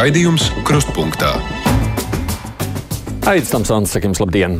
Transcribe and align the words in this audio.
Raidījums 0.00 0.46
Krustpunktā. 0.64 1.34
Aizsmeļamies, 3.28 3.50
Tamsons, 3.50 3.90
sakim, 3.92 4.14
labdien! 4.16 4.54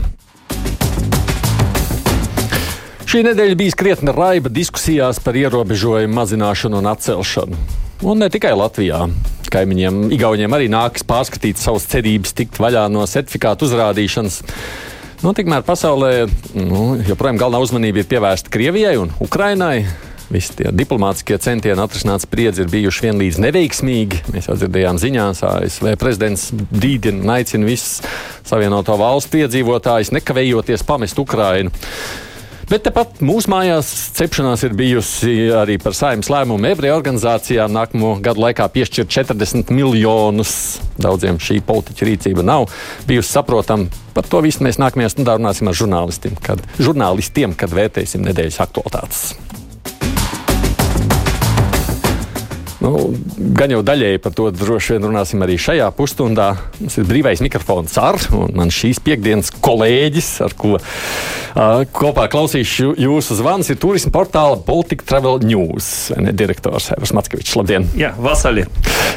Šī 3.09 3.23
nedēļa 3.25 3.57
bija 3.57 3.79
krietni 3.81 4.13
raiba 4.13 4.53
diskusijās 4.53 5.17
par 5.25 5.39
ierobežojumu 5.41 6.13
mazināšanu 6.19 6.83
un 6.83 6.91
atcelšanu. 6.93 7.63
Un 8.05 8.21
ne 8.21 8.29
tikai 8.29 8.53
Latvijā. 8.53 9.07
Kaimiņiem, 9.55 10.03
Igauniem 10.19 10.59
arī 10.59 10.69
nākas 10.69 11.09
pārskatīt 11.09 11.57
savas 11.57 11.89
cerības 11.89 12.37
tikt 12.37 12.61
vaļā 12.61 12.85
no 12.93 13.09
certifikātu 13.09 13.65
uzrādīšanas. 13.71 14.43
Nu, 15.25 15.33
tikmēr 15.33 15.65
pasaulē 15.65 16.13
nu, 16.53 16.85
joprojām 17.09 17.41
galvenā 17.41 17.65
uzmanība 17.65 18.05
ir 18.05 18.13
pievērsta 18.13 18.53
Krievijai 18.53 18.99
un 19.01 19.17
Ukrainai. 19.25 19.87
Visi 20.31 20.55
tie 20.61 20.71
diplomātiskie 20.71 21.41
centieni 21.43 21.83
atrisināt 21.83 22.23
spriedzi 22.23 22.63
ir 22.63 22.71
bijuši 22.71 23.09
vienlīdz 23.09 23.41
neveiksmīgi. 23.43 24.23
Mēs 24.31 24.47
jau 24.47 24.55
dzirdējām 24.61 25.01
ziņās, 25.03 25.43
ASV 25.49 25.93
prezidents 25.99 26.49
brīdina 26.55 27.25
un 27.25 27.35
aicina 27.35 27.67
visus 27.67 27.99
Savienoto 28.47 28.95
valstu 29.01 29.43
iedzīvotājus 29.43 30.13
nekavējoties 30.15 30.87
pamest 30.87 31.19
Ukrainu. 31.19 31.75
Bet 32.71 32.85
tepat 32.87 33.19
mūsu 33.27 33.51
mājās 33.51 33.89
cepšanās 34.15 34.63
ir 34.63 34.77
bijusi 34.79 35.33
arī 35.59 35.75
par 35.83 35.97
saimnes 35.99 36.31
lēmumu 36.31 36.69
ebreju 36.71 36.95
organizācijām 37.01 37.73
nākamo 37.75 38.13
gadu 38.23 38.45
laikā 38.45 38.69
piešķirt 38.71 39.11
40 39.11 39.73
miljonus. 39.75 40.53
Daudziem 40.95 41.41
šī 41.43 41.59
politiķa 41.67 42.07
rīcība 42.07 42.45
nav 42.47 42.69
bijusi 43.11 43.35
saprotama. 43.35 43.91
Par 44.15 44.31
to 44.31 44.45
visu 44.47 44.63
mēs 44.63 44.79
nākamajā 44.79 45.17
stundā 45.17 45.35
runāsim 45.41 45.67
ar 45.67 45.81
žurnālistiem, 45.83 46.39
kad, 46.47 46.63
žurnālistiem, 46.79 47.59
kad 47.59 47.75
vērtēsim 47.75 48.23
nedēļas 48.31 48.63
aktualitātes. 48.63 49.33
Nu, 52.91 53.13
gan 53.55 53.71
jau 53.71 53.85
daļēji 53.87 54.19
par 54.25 54.33
to 54.35 54.49
droši 54.55 54.97
vien 54.97 55.05
runāsim 55.07 55.43
arī 55.45 55.55
šajā 55.61 55.87
pusstundā. 55.95 56.49
Mums 56.81 56.97
ir 56.99 57.07
brīvais 57.07 57.43
mikrofons 57.45 57.95
ar, 58.03 58.19
un 58.35 58.51
man 58.57 58.73
šīs 58.75 58.99
piekdienas 59.05 59.53
kolēģis, 59.63 60.31
ar 60.47 60.57
ko 60.59 60.73
uh, 60.75 61.83
kopā 61.95 62.27
klausīšu 62.33 62.97
jūsu 62.99 63.37
zvans, 63.39 63.71
ir 63.71 63.79
turisma 63.81 64.11
portāla 64.17 64.59
Baltic 64.67 65.05
Travel 65.07 65.39
News. 65.47 66.11
Ne, 66.19 66.35
direktors 66.35 66.91
Evers 66.97 67.15
Mackevičs, 67.15 67.55
labdien! 67.61 67.87
Jā, 68.01 68.11
vasarī. 68.19 68.67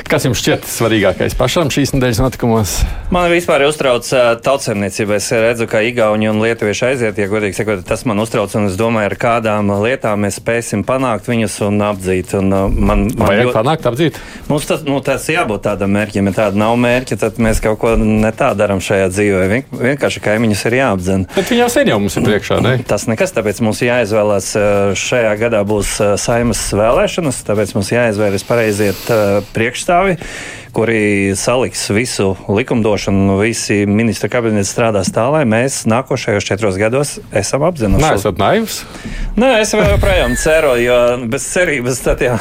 Kas 0.10 0.28
jums 0.28 0.42
šķiet 0.44 0.68
svarīgākais 0.70 1.34
pašam 1.40 1.72
šīs 1.74 1.96
nedēļas 1.96 2.22
notikumos? 2.22 2.76
Man 3.16 3.32
vispār 3.34 3.66
uztrauc 3.66 4.06
uh, 4.14 4.36
tautsēmniecība. 4.44 5.18
Es 5.18 5.32
redzu, 5.34 5.66
ka 5.72 5.82
Igauni 5.86 6.30
un 6.30 6.44
Lietuvieši 6.44 6.88
aiziet, 6.92 7.18
ja 7.18 7.30
godīgi 7.32 7.58
sakot, 7.58 7.82
tas 7.88 8.06
man 8.10 8.22
uztrauc, 8.22 8.54
un 8.60 8.70
es 8.70 8.78
domāju, 8.78 9.10
ar 9.10 9.18
kādām 9.18 9.74
lietām 9.82 10.28
mēs 10.28 10.38
spēsim 10.44 10.86
panākt 10.86 11.32
viņus 11.32 11.58
un 11.70 11.82
apdzīt. 11.90 12.38
Un, 12.38 12.54
uh, 12.54 12.70
man, 12.70 13.08
man 13.18 13.32
Vajag 13.34 13.63
panākt, 13.64 13.88
apdzīt? 13.88 14.20
Mums 14.50 14.68
tas, 14.68 14.84
nu, 14.86 15.00
tas 15.06 15.26
jābūt 15.32 15.64
tādam 15.66 15.94
mērķim. 15.96 16.30
Ja 16.30 16.36
tāda 16.44 16.60
nav 16.60 16.76
mērķa, 16.84 17.18
tad 17.24 17.40
mēs 17.44 17.64
kaut 17.64 17.80
ko 17.82 17.96
ne 18.00 18.32
tā 18.36 18.52
darām 18.60 18.84
šajā 18.84 19.10
dzīvē. 19.14 19.44
Vien, 19.52 19.68
vienkārši 19.72 20.24
kaimiņus 20.28 20.66
ir 20.70 20.78
jāapdzen. 20.82 21.28
Bet 21.36 21.54
viņi 21.54 21.64
jau 21.64 21.70
sen 21.72 21.94
jau 21.94 22.00
mums 22.04 22.18
ir 22.20 22.28
priekšā, 22.28 22.60
ne? 22.66 22.76
Tas 22.88 23.08
nekas, 23.10 23.36
tāpēc 23.36 23.64
mums 23.66 23.84
jāizvēlās. 23.86 24.52
Šajā 25.00 25.38
gadā 25.40 25.64
būs 25.68 25.96
saimas 26.22 26.66
vēlēšanas, 26.76 27.46
tāpēc 27.48 27.78
mums 27.78 27.94
jāizvēlas 27.96 28.46
pareiziet 28.50 29.08
priekšstāvi 29.56 30.20
kuri 30.74 31.36
saliks 31.36 31.90
visu 31.90 32.36
likumdošanu, 32.50 33.38
visi 33.38 33.86
ministra 33.86 34.30
kabineti 34.30 34.66
strādās 34.66 35.12
tā, 35.14 35.28
lai 35.30 35.44
mēs 35.46 35.84
nākošajos 35.90 36.48
četros 36.48 36.80
gados 36.82 37.20
esam 37.30 37.66
apzināti. 37.68 38.02
Nē, 38.02 38.14
esat 38.18 38.42
naivs. 38.42 38.80
Nē, 39.38 39.52
es 39.62 39.74
joprojām 39.78 40.34
ceru, 40.42 40.74
jo 40.82 40.98
bez 41.30 41.46
cerības 41.54 42.02
tad 42.02 42.24
jau 42.26 42.40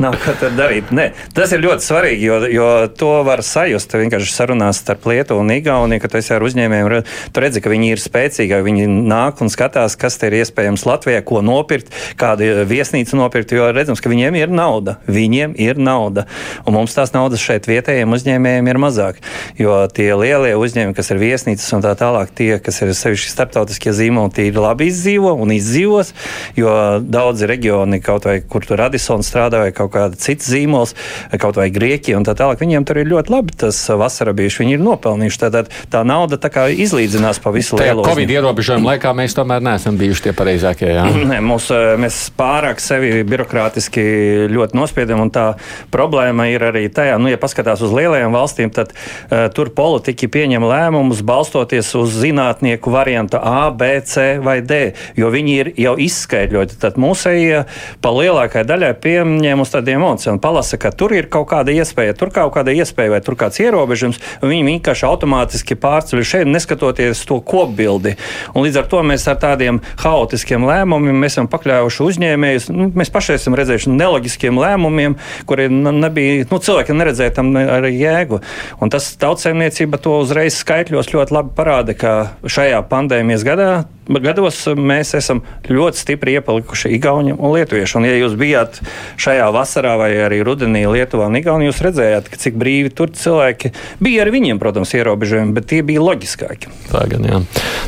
nav 0.00 0.16
ko 0.22 0.32
darīt. 0.58 0.90
Nē, 0.94 1.10
tas 1.36 1.52
ir 1.54 1.62
ļoti 1.64 1.84
svarīgi, 1.84 2.28
jo, 2.28 2.38
jo 2.52 2.68
to 2.98 3.10
var 3.26 3.42
sajust 3.44 3.94
vienkārši 3.98 4.32
sarunās 4.34 4.80
starp 4.82 5.06
Lietuvu 5.10 5.42
un 5.44 5.52
Igauniju, 5.54 6.02
ka 6.02 6.10
tu 6.10 6.20
esi 6.20 6.34
ar 6.36 6.44
uzņēmējiem. 6.46 7.08
Tu 7.34 7.42
redzi, 7.42 7.62
ka 7.64 7.72
viņi 7.72 7.90
ir 7.94 8.02
spēcīgi, 8.02 8.60
viņi 8.64 8.88
nāk 9.10 9.42
un 9.44 9.52
skatās, 9.52 9.96
kas 10.00 10.18
te 10.20 10.30
ir 10.30 10.38
iespējams 10.40 10.86
Latvijā, 10.88 11.22
ko 11.26 11.42
nopirkt, 11.44 11.92
kādu 12.20 12.64
viesnīcu 12.70 13.18
nopirkt, 13.18 13.54
jo 13.56 13.70
redzams, 13.74 14.02
ka 14.04 14.12
viņiem 14.12 14.38
ir 14.38 14.52
nauda. 14.54 14.98
Viņiem 15.10 15.56
ir 15.60 15.80
nauda. 15.80 16.26
Un 16.64 16.78
mums 16.78 16.94
tās 16.96 17.14
naudas 17.14 17.42
šeit 17.42 17.68
vietējiem 17.70 18.14
uzņēmējiem 18.14 18.70
ir 18.70 18.80
mazāk. 18.82 19.20
Jo 19.58 19.82
tie 19.92 20.10
lielie 20.18 20.54
uzņēmumi, 20.60 20.96
kas 20.96 21.10
ir 21.12 21.22
viesnīcas 21.22 21.76
un 21.76 21.84
tā 21.84 21.94
tālāk, 21.98 22.32
tie, 22.36 22.52
kas 22.62 22.80
ir 22.84 22.94
sevišķi 22.96 23.32
starptautiskie 23.32 23.94
zīmoli, 23.96 24.34
tie 24.34 24.48
ir 24.50 24.60
labi 24.60 24.88
izdzīvo 24.92 25.34
un 25.40 25.54
izdzīvos. 25.56 26.14
Jo 26.58 26.74
daudzi 27.02 27.48
reģioni, 27.50 28.00
kaut 28.04 28.28
vai 28.28 28.38
kur 28.40 28.66
tur 28.66 28.80
Radisons 28.84 29.28
strādā, 29.30 29.64
vai 29.64 29.74
kaut 29.76 29.92
kāda 29.94 30.18
cita 30.20 30.43
zīmols, 30.48 30.94
kaut 31.40 31.58
vai 31.60 31.68
Grieķija 31.74 32.18
un 32.18 32.26
tā 32.26 32.36
tālāk, 32.38 32.60
viņiem 32.62 32.86
tur 32.88 33.00
ir 33.02 33.10
ļoti 33.10 33.34
labi 33.34 33.56
tas 33.64 33.78
vasara 33.98 34.34
bijuši. 34.36 34.62
Viņi 34.64 34.76
ir 34.78 34.84
nopelnījuši. 34.84 35.40
Tātad 35.44 35.70
tā 35.92 36.02
nauda 36.06 36.38
tā 36.40 36.50
kā 36.52 36.66
izlīdzinās 36.70 37.40
pa 37.42 37.52
visu 37.54 37.78
lielu. 37.78 38.04
Covid 38.06 38.30
ierobežojumu 38.36 38.90
laikā 38.92 39.12
mēs 39.16 39.36
tomēr 39.36 39.64
neesam 39.64 39.98
bijuši 40.00 40.28
tie 40.28 40.34
pareizākie. 40.36 40.90
Jā? 40.94 41.06
Nē, 41.32 41.40
mūs, 41.44 41.70
mēs 42.00 42.20
pārāk 42.38 42.82
sevi 42.82 43.22
birokrātiski 43.28 44.04
ļoti 44.52 44.78
nospiedam, 44.78 45.24
un 45.24 45.32
tā 45.34 45.46
problēma 45.94 46.48
ir 46.52 46.66
arī 46.70 46.86
tajā, 46.92 47.16
nu, 47.20 47.30
ja 47.32 47.40
paskatās 47.40 47.82
uz 47.84 47.94
lielajām 47.94 48.34
valstīm, 48.34 48.72
tad 48.74 48.92
uh, 48.94 49.46
tur 49.54 49.70
politiķi 49.76 50.30
pieņem 50.34 50.66
lēmumus 50.68 51.22
balstoties 51.26 51.92
uz 51.98 52.14
zinātnieku 52.22 52.92
variantu 52.94 53.40
A, 53.40 53.68
B, 53.74 53.96
C 54.06 54.36
vai 54.44 54.60
D, 54.64 54.94
jo 55.18 55.30
viņi 55.32 55.56
ir 55.60 55.72
jau 55.86 55.94
izskaidroti. 56.00 56.78
Tad 56.80 56.98
mūsējie 57.00 57.64
pa 58.04 58.14
lielākajai 58.14 58.68
daļai 58.68 58.92
pieņem 59.04 59.64
uz 59.64 59.72
tādiem 59.74 60.00
emocijām, 60.00 60.33
palasa, 60.42 60.78
ka 60.80 60.92
tur 60.94 61.14
ir 61.16 61.28
kaut 61.32 61.48
kāda 61.52 61.72
iespēja, 61.74 62.16
tur 62.18 62.32
kaut 62.34 62.54
kāda 62.56 62.74
iespēja 62.74 63.14
vai 63.14 63.20
tur 63.24 63.36
kāds 63.38 63.60
ierobežojums, 63.62 64.20
un 64.42 64.52
viņi 64.52 64.66
vienkārši 64.68 65.06
automātiski 65.08 65.78
pārceļ 65.80 66.24
šeit, 66.26 66.50
neskatoties 66.50 67.24
to 67.28 67.40
kopbildi. 67.44 68.16
Un 68.54 68.66
līdz 68.66 68.82
ar 68.82 68.90
to 68.90 69.02
mēs 69.06 69.26
ar 69.30 69.40
tādiem 69.42 69.80
haotiskiem 70.02 70.66
lēmumiem 70.68 71.26
esam 71.28 71.48
pakļāvuši 71.52 72.04
uzņēmējus. 72.08 72.68
Nu, 72.74 72.90
mēs 72.94 73.12
paši 73.14 73.36
esam 73.38 73.56
redzējuši 73.58 73.94
neloģiskiem 73.94 74.60
lēmumiem, 74.60 75.18
kuriem 75.48 75.82
nebija, 76.00 76.48
nu, 76.50 76.60
cilvēki 76.62 76.96
neredzēja 76.98 77.36
tam 77.40 77.52
arī 77.58 77.94
jēgu. 77.98 78.40
Un 78.82 78.92
tas 78.92 79.12
tautsēmniecība 79.20 80.00
to 80.02 80.18
uzreiz 80.22 80.58
skaitļos 80.60 81.12
ļoti 81.14 81.38
labi 81.38 81.54
parāda, 81.56 81.96
ka 81.98 82.14
šajā 82.44 82.82
pandēmijas 82.90 83.46
gadā 83.46 83.70
gados 84.08 84.60
mēs 84.76 85.14
esam 85.18 85.42
ļoti 85.68 86.00
stipri 86.00 86.36
iepalikuši 86.38 86.92
Igauniem 86.96 87.38
un 87.38 87.54
Lietuviešu. 87.56 87.98
Un, 88.00 88.08
ja 88.08 88.18
jūs 88.18 88.36
bijāt 88.38 88.80
šajā 89.20 89.48
vasarā 89.54 89.96
vai 90.00 90.10
arī 90.26 90.42
rudenī 90.46 90.84
Lietuvā 90.90 91.28
un 91.30 91.40
Igaunijā, 91.40 91.72
jūs 91.72 91.82
redzējāt, 91.88 92.30
cik 92.44 92.58
brīvi 92.60 92.92
tur 92.94 93.12
cilvēki 93.14 93.72
bija 94.04 94.24
ar 94.24 94.32
viņiem, 94.34 94.62
protams, 94.62 94.94
ierobežojumi, 94.96 95.54
bet 95.56 95.70
tie 95.72 95.82
bija 95.86 96.04
loģiskāki. 96.04 96.72
Tā 96.92 97.04
gan 97.10 97.28
jā. 97.28 97.42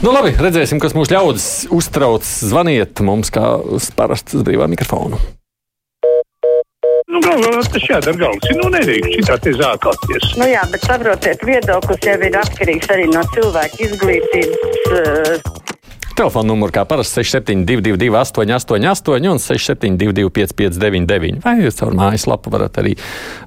Nu, 0.05 0.13
labi, 0.13 0.35
redzēsim, 0.37 0.83
kas 0.83 0.97
mūsu 0.97 1.17
ļaudis 1.17 1.49
uztrauc. 1.75 2.27
Zvaniet 2.27 3.01
mums, 3.05 3.33
kā 3.35 3.57
uz 3.61 3.91
brīvā 3.97 4.71
mikrofonu. 4.73 5.21
Nu, 7.07 7.21
galvā 7.23 7.63
tas 7.71 7.85
jādara 7.87 8.19
galvas. 8.19 8.49
Nu, 8.59 8.67
nedrīkst 8.75 9.13
šitā 9.21 9.37
te 9.45 9.53
zākāties. 9.55 10.33
Nu 10.41 10.49
jā, 10.51 10.65
bet 10.73 10.83
saprotiet, 10.89 11.45
viedoklis 11.47 12.03
jau 12.09 12.17
ir 12.19 12.39
atkarīgs 12.41 12.91
arī 12.93 13.07
no 13.13 13.23
cilvēka 13.37 13.81
izglītības. 13.87 14.91
Uh... 14.91 15.76
Telefona 16.17 16.49
numurs 16.49 16.73
kā 16.73 16.87
parasti 16.89 17.21
6722, 17.21 18.09
888, 18.17 19.27
un 19.29 19.41
672, 19.43 20.31
559, 20.33 21.43
vai 21.45 21.53
jūs 21.61 21.77
caur 21.77 21.93
mājaslapu 21.99 22.53
varat 22.55 22.79
arī 22.81 22.95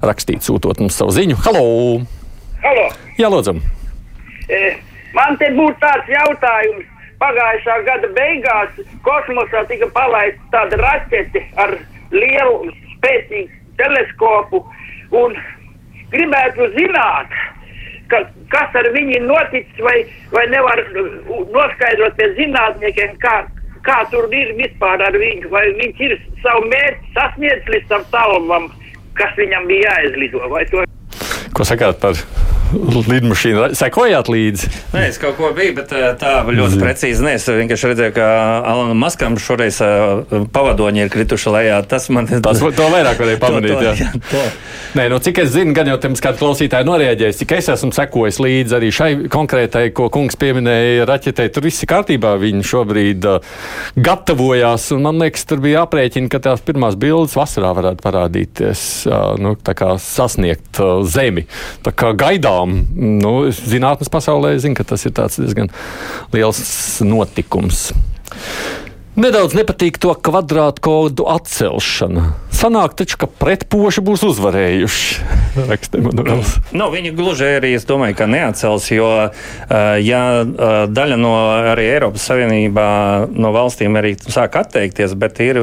rakstīt, 0.06 0.44
sūtot 0.46 0.78
mums 0.78 0.94
savu 1.00 1.10
ziņu. 1.16 1.40
Halo! 1.42 1.64
Halo. 2.62 2.84
Jā, 3.18 3.26
lūdzu! 3.32 3.56
E, 4.46 4.60
man 5.16 5.34
te 5.42 5.50
būtu 5.56 5.82
tāds 5.82 6.14
jautājums. 6.14 6.86
Pagājušā 7.20 7.74
gada 7.84 8.08
beigās 8.16 8.78
kosmosā 9.04 9.66
tika 9.68 9.90
palaista 9.92 10.46
tāda 10.54 10.78
raķete 10.80 11.42
ar 11.60 11.74
lielu, 12.14 12.70
spēcīgu 12.94 13.58
teleskopu. 13.82 14.62
Gribētu 16.14 16.70
zināt, 16.78 17.34
ka, 18.10 18.22
kas 18.52 18.76
ar 18.80 18.90
viņu 18.94 19.22
noticis, 19.26 19.80
vai, 19.84 19.96
vai 20.34 20.44
nevar 20.52 20.82
noskaidrot 21.54 22.18
pie 22.18 22.28
zinātniekiem, 22.38 23.16
kā, 23.22 23.36
kā 23.86 23.98
tur 24.12 24.28
ir 24.34 24.54
vispār 24.58 25.02
ar 25.06 25.16
viņu, 25.16 25.50
vai 25.54 25.66
viņš 25.80 26.04
ir 26.08 26.16
savu 26.44 26.66
mērķi 26.72 27.16
sasniedzis 27.16 27.74
līdz 27.74 27.90
tam 27.94 28.06
tālumam, 28.14 28.70
kas 29.18 29.34
viņam 29.40 29.68
bija 29.70 29.96
jāizlido. 29.98 30.86
Ko 31.56 31.66
sakāt 31.66 32.00
par 32.02 32.18
lidmašīnu. 32.72 33.70
Sekojāt 33.78 34.30
līdzi? 34.30 34.70
Nē, 34.94 35.06
es 35.10 35.18
kaut 35.20 35.36
ko 35.38 35.50
biju, 35.56 35.74
bet 35.80 35.92
eh, 35.96 36.06
tā 36.20 36.40
ļoti 36.46 36.76
Zin. 36.76 36.82
precīzi 36.84 37.24
nē. 37.26 37.34
Es 37.38 37.46
vienkārši 37.50 37.90
redzēju, 37.92 38.14
ka 38.16 38.26
Alanam 38.70 39.00
Maskam 39.00 39.38
šoreiz 39.40 39.80
uh, 39.84 40.44
pavadoņi 40.54 41.04
ir 41.04 41.12
krituši 41.12 41.54
lejā. 41.54 41.80
Tas 41.90 42.08
man 42.12 42.28
ir. 42.30 42.42
Tas 42.44 42.60
to 42.60 42.88
vairāk 42.92 43.20
varēja 43.20 43.40
pamanīt. 43.42 43.72
to, 43.74 43.80
to, 43.80 43.86
jā. 43.88 43.94
Jā, 43.98 44.10
to. 44.30 44.44
Nē, 44.98 45.06
nu, 45.12 45.20
cik 45.22 45.42
es 45.44 45.52
zinu, 45.54 45.74
gan 45.76 45.90
jau 45.90 45.98
tam 46.02 46.16
kāds 46.18 46.40
klausītāji 46.40 46.88
norēģējis, 46.88 47.40
cik 47.42 47.56
es 47.58 47.70
esmu 47.74 47.92
sekojis 47.94 48.40
līdzi 48.42 48.76
arī 48.78 48.90
šai 48.94 49.10
konkrētai, 49.30 49.84
ko 49.94 50.08
kungs 50.12 50.38
pieminēja, 50.40 51.06
raķetei. 51.10 51.50
Tur 51.54 51.66
viss 51.68 51.84
ir 51.84 51.90
kārtībā. 51.90 52.34
Viņi 52.40 52.66
šobrīd 52.66 53.28
uh, 53.30 53.52
gatavojās, 53.98 54.90
un 54.96 55.06
man 55.06 55.20
liekas, 55.22 55.46
tur 55.50 55.62
bija 55.62 55.84
aprēķina, 55.86 56.30
ka 56.32 56.42
tās 56.42 56.64
pirmās 56.66 56.98
bildes 57.00 57.36
vasarā 57.38 57.72
varētu 57.76 58.04
parādīties, 58.06 58.86
uh, 59.10 59.34
nu, 59.42 59.54
tā 59.58 59.76
kā 59.78 59.92
sasniegt 60.02 60.82
uh, 60.82 61.00
zemi. 61.06 61.46
Tā 61.86 61.94
kā 61.94 62.12
gaidām, 62.60 62.86
nu, 63.20 63.50
zinātnes 63.52 64.10
pasaulē 64.10 64.58
zina, 64.58 64.74
ka 64.74 64.84
tas 64.84 65.04
ir 65.06 65.12
diezgan 65.12 65.70
liels 66.32 67.00
notikums. 67.02 67.92
Nedaudz 69.16 69.54
nepatīk 69.54 69.98
to 69.98 70.14
kvadrātkodu 70.14 71.26
atcelšana. 71.28 72.34
Sanāk 72.60 72.92
taču, 72.98 73.16
ka 73.22 73.28
pretpoši 73.40 74.02
būs 74.04 74.20
uzvarējuši. 74.28 75.38
nu, 76.78 76.88
viņi 76.92 77.12
gluži 77.16 77.46
arī, 77.56 77.72
es 77.78 77.86
domāju, 77.88 78.14
ka 78.18 78.26
neatcels, 78.30 78.90
jo 78.92 79.08
ja 80.04 80.20
daļa 80.90 81.16
no 81.18 81.32
arī 81.72 81.86
Eiropas 81.94 82.26
Savienībā 82.28 82.86
no 83.32 83.50
valstīm 83.54 83.96
arī 83.98 84.12
sāk 84.20 84.58
atteikties, 84.60 85.14
bet 85.18 85.40
ir 85.42 85.58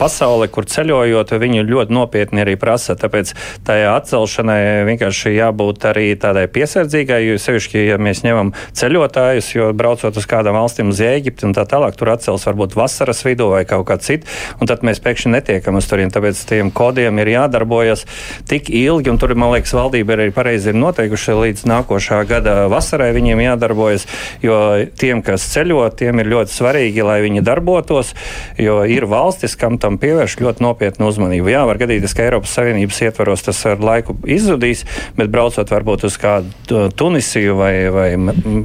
pasaule, 0.00 0.48
kur 0.52 0.66
ceļojot, 0.68 1.36
viņi 1.40 1.64
ļoti 1.68 1.94
nopietni 1.94 2.42
arī 2.44 2.56
prasa. 2.60 2.98
Tāpēc 2.98 3.32
tajā 3.66 3.94
atcelšanai 3.94 4.58
vienkārši 4.90 5.36
jābūt 5.36 5.88
arī 5.92 6.08
tādai 6.20 6.44
piesardzīgai, 6.52 7.20
jo 7.28 7.38
sevišķi, 7.40 7.86
ja 7.92 8.00
mēs 8.02 8.24
ņemam 8.26 8.52
ceļotājus, 8.76 9.52
jo 9.54 9.70
braucot 9.76 10.18
uz 10.18 10.28
kādām 10.30 10.58
valstīm, 10.58 10.92
uz 10.92 11.00
Ēģipti 11.04 11.48
un 11.48 11.56
tā 11.56 11.66
tālāk, 11.68 11.96
tur 12.00 12.12
atcels 12.14 12.44
varbūt 12.48 12.76
vasaras 12.78 13.24
vidū 13.26 13.52
vai 13.54 13.64
kaut 13.68 13.86
kā 13.88 14.00
citu, 14.02 14.28
un 14.60 14.68
tad 14.70 14.84
mēs 14.86 15.02
pēkšņi 15.04 15.34
netiekam 15.36 15.80
uz 15.80 15.88
turien. 15.88 16.12
Tāpēc 16.12 16.23
tiem 16.48 16.70
kodiem 16.74 17.20
ir 17.22 17.32
jādarbojas 17.34 18.04
tik 18.50 18.70
ilgi, 18.72 19.12
un 19.12 19.20
tur, 19.20 19.34
man 19.38 19.52
liekas, 19.54 19.74
valdība 19.76 20.16
arī 20.16 20.30
pareizi 20.34 20.72
ir 20.72 20.78
noteikuši 20.80 21.36
līdz 21.40 21.64
nākošā 21.70 22.22
gada 22.30 22.56
vasarai 22.72 23.10
viņiem 23.16 23.44
jādarbojas, 23.44 24.06
jo 24.44 24.58
tiem, 24.98 25.22
kas 25.26 25.46
ceļo, 25.52 25.84
tiem 25.98 26.22
ir 26.22 26.32
ļoti 26.32 26.54
svarīgi, 26.54 27.04
lai 27.06 27.20
viņi 27.24 27.44
darbotos, 27.44 28.14
jo 28.60 28.80
ir 28.88 29.08
valstis, 29.10 29.56
kam 29.60 29.78
tam 29.82 29.98
pievērš 30.02 30.38
ļoti 30.40 30.64
nopietnu 30.64 31.10
uzmanību. 31.10 31.52
Jā, 31.52 31.64
var 31.68 31.80
gadīties, 31.82 32.16
ka 32.16 32.26
Eiropas 32.26 32.54
Savienības 32.56 33.02
ietvaros 33.06 33.44
tas 33.46 33.60
ar 33.68 33.82
laiku 33.84 34.16
izzudīs, 34.24 34.84
bet 35.18 35.32
braucot 35.34 35.70
varbūt 35.70 36.08
uz 36.08 36.18
kādu 36.20 36.88
Tunisiju 36.94 37.58
vai. 37.58 37.74
vai, 37.90 38.10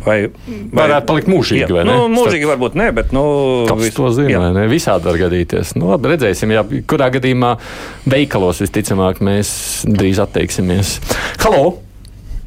vai, 0.06 0.20
vai 0.72 0.84
Varētu 0.84 1.10
palikt 1.10 1.30
mūžīgi, 1.32 1.66
jā, 1.66 1.70
vai 1.74 1.86
ne? 1.88 1.96
Nu, 1.96 2.08
mūžīgi 2.14 2.48
varbūt 2.50 2.78
ne, 2.80 2.90
bet. 2.96 3.14
Nu, 3.16 3.24
Kas 3.70 3.96
to 3.96 4.12
zina? 4.16 4.52
Ne? 4.56 4.66
Visādi 4.72 5.10
var 5.10 5.20
gadīties. 5.20 5.74
Nu, 5.80 5.92
labi, 5.94 6.12
redzēsim, 6.14 6.54
jā, 6.54 6.64
kurā 6.90 7.10
gadījumā 7.14 7.49
veikalos 8.10 8.64
visticamāk 8.66 9.22
mēs 9.26 9.52
drīz 9.90 10.22
atteiksimies. 10.24 10.98
Halo! 11.44 11.78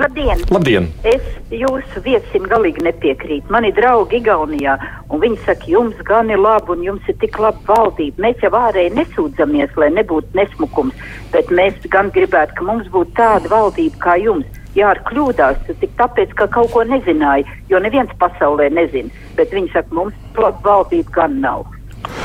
Labdien! 0.02 0.40
Labdien! 0.50 0.86
Es 1.06 1.22
jūsu 1.54 2.00
viesim 2.02 2.46
galīgi 2.50 2.82
nepiekrītu. 2.82 3.52
Mani 3.54 3.70
draugi 3.76 4.18
Igaunijā, 4.18 4.74
un 5.12 5.20
viņi 5.22 5.38
saka, 5.44 5.68
jums 5.70 6.00
gan 6.08 6.32
ir 6.32 6.40
labi, 6.42 6.72
un 6.74 6.82
jums 6.86 7.10
ir 7.12 7.18
tik 7.22 7.38
laba 7.38 7.60
valdība. 7.68 8.24
Mēs 8.24 8.42
jau 8.42 8.50
ārēji 8.58 8.94
nesūdzamies, 8.96 9.76
lai 9.78 9.92
nebūtu 9.94 10.34
nesmukums, 10.38 11.04
bet 11.34 11.52
mēs 11.54 11.78
gan 11.92 12.10
gribētu, 12.16 12.56
ka 12.58 12.66
mums 12.66 12.88
būtu 12.94 13.14
tāda 13.20 13.52
valdība 13.52 14.02
kā 14.02 14.16
jums. 14.24 14.58
Jā, 14.74 14.88
ar 14.94 15.02
kļūdās, 15.04 15.68
tik 15.68 15.94
tāpēc, 16.00 16.32
ka 16.34 16.48
kaut 16.50 16.72
ko 16.72 16.82
nezināja, 16.88 17.44
jo 17.68 17.78
neviens 17.84 18.10
pasaulē 18.18 18.70
nezina, 18.72 19.12
bet 19.36 19.52
viņi 19.54 19.70
saka, 19.74 19.94
mums 20.00 20.16
laba 20.40 20.64
valdība 20.64 21.14
gan 21.20 21.38
nav. 21.44 21.68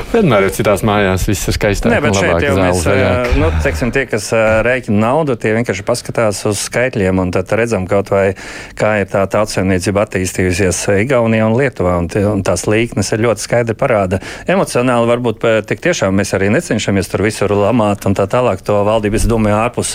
Vienmēr 0.08 0.46
ir 0.46 0.52
citās 0.56 0.80
mājās, 0.86 1.26
viss 1.28 1.50
ir 1.50 1.56
skaistāk. 1.56 1.92
Nē, 1.92 1.98
bet 2.00 2.16
šeit 2.16 2.44
jau 2.46 2.54
mēs, 2.56 2.78
zaļāk. 2.80 3.34
nu, 3.42 3.48
teiksim, 3.64 3.90
tie, 3.92 4.06
kas 4.08 4.30
rēķina 4.64 5.02
naudu, 5.02 5.36
tie 5.40 5.52
vienkārši 5.56 5.84
paskatās 5.84 6.40
uz 6.48 6.62
skaitļiem, 6.64 7.20
un 7.20 7.32
tad 7.34 7.52
redzam 7.58 7.84
kaut 7.90 8.08
vai, 8.14 8.32
kā 8.78 8.94
ir 9.02 9.10
tā 9.12 9.26
tautsēmniecība 9.28 10.06
attīstījusies 10.06 10.80
Igaunijā 11.04 11.48
un 11.50 11.56
Lietuvā, 11.58 11.98
un, 12.00 12.08
un 12.32 12.44
tās 12.46 12.64
līknes 12.70 13.12
ir 13.12 13.24
ļoti 13.26 13.44
skaidri 13.44 13.76
parāda. 13.78 14.22
Emocionāli 14.48 15.10
varbūt 15.12 15.44
tik 15.68 15.84
tiešām 15.84 16.16
mēs 16.16 16.32
arī 16.38 16.48
necenšamies 16.56 17.12
tur 17.12 17.26
visur 17.26 17.52
lamāt 17.52 18.08
un 18.08 18.16
tā 18.16 18.24
tālāk 18.32 18.64
to 18.64 18.80
valdību, 18.88 19.20
es 19.20 19.28
domāju, 19.28 19.58
ārpus 19.60 19.94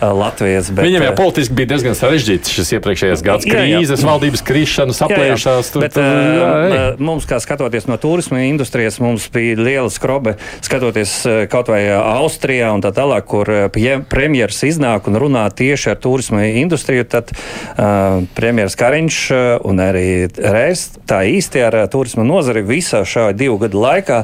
Latvijas. 0.00 0.72
Bet, 0.72 0.88
Viņam 0.88 1.04
jau 1.10 1.12
politiski 1.20 1.58
bija 1.60 1.74
diezgan 1.74 1.98
sarežģīts 1.98 2.56
šis 2.56 2.74
iepriekšējais 2.78 3.26
gads. 3.26 3.44
Krīzes, 3.44 3.98
jā, 3.98 4.00
jā. 4.00 4.08
valdības 4.08 4.44
krišanas, 4.48 5.02
aplēšās. 5.04 5.72
Tur, 5.74 5.84
bet, 5.84 5.98
tur, 5.98 6.08
jā, 6.08 6.50
jā. 6.72 6.84
Mums, 7.04 7.28
kā 7.28 7.40
skatoties 7.42 7.88
no 7.90 8.00
turisma 8.00 8.40
industrijas, 8.46 8.96
mums 9.04 9.28
bija 9.34 9.49
bija 9.50 9.64
liela 9.64 9.90
skrobe, 9.90 10.36
skatoties 10.60 11.26
eh, 11.26 11.46
kaut 11.50 11.68
vai 11.68 11.82
eh, 11.86 11.94
Austrijā 11.94 12.70
un 12.74 12.82
tā 12.82 12.92
tālāk, 12.94 13.26
kur 13.26 13.50
eh, 13.50 14.00
premjeras 14.08 14.62
iznāk 14.66 15.08
un 15.08 15.18
runā 15.20 15.48
tieši 15.50 15.90
ar 15.94 16.00
turisma 16.00 16.44
industriju, 16.46 17.04
tad 17.10 17.30
uh, 17.32 18.22
premjeras 18.34 18.76
Kariņš 18.78 19.16
un 19.66 19.80
arī 19.82 20.28
Rēs 20.30 20.86
tā 21.08 21.22
īsti 21.28 21.62
ar 21.66 21.76
turisma 21.92 22.24
nozari 22.26 22.62
visā 22.66 23.02
šā 23.08 23.30
divu 23.36 23.58
gadu 23.62 23.80
laikā 23.82 24.20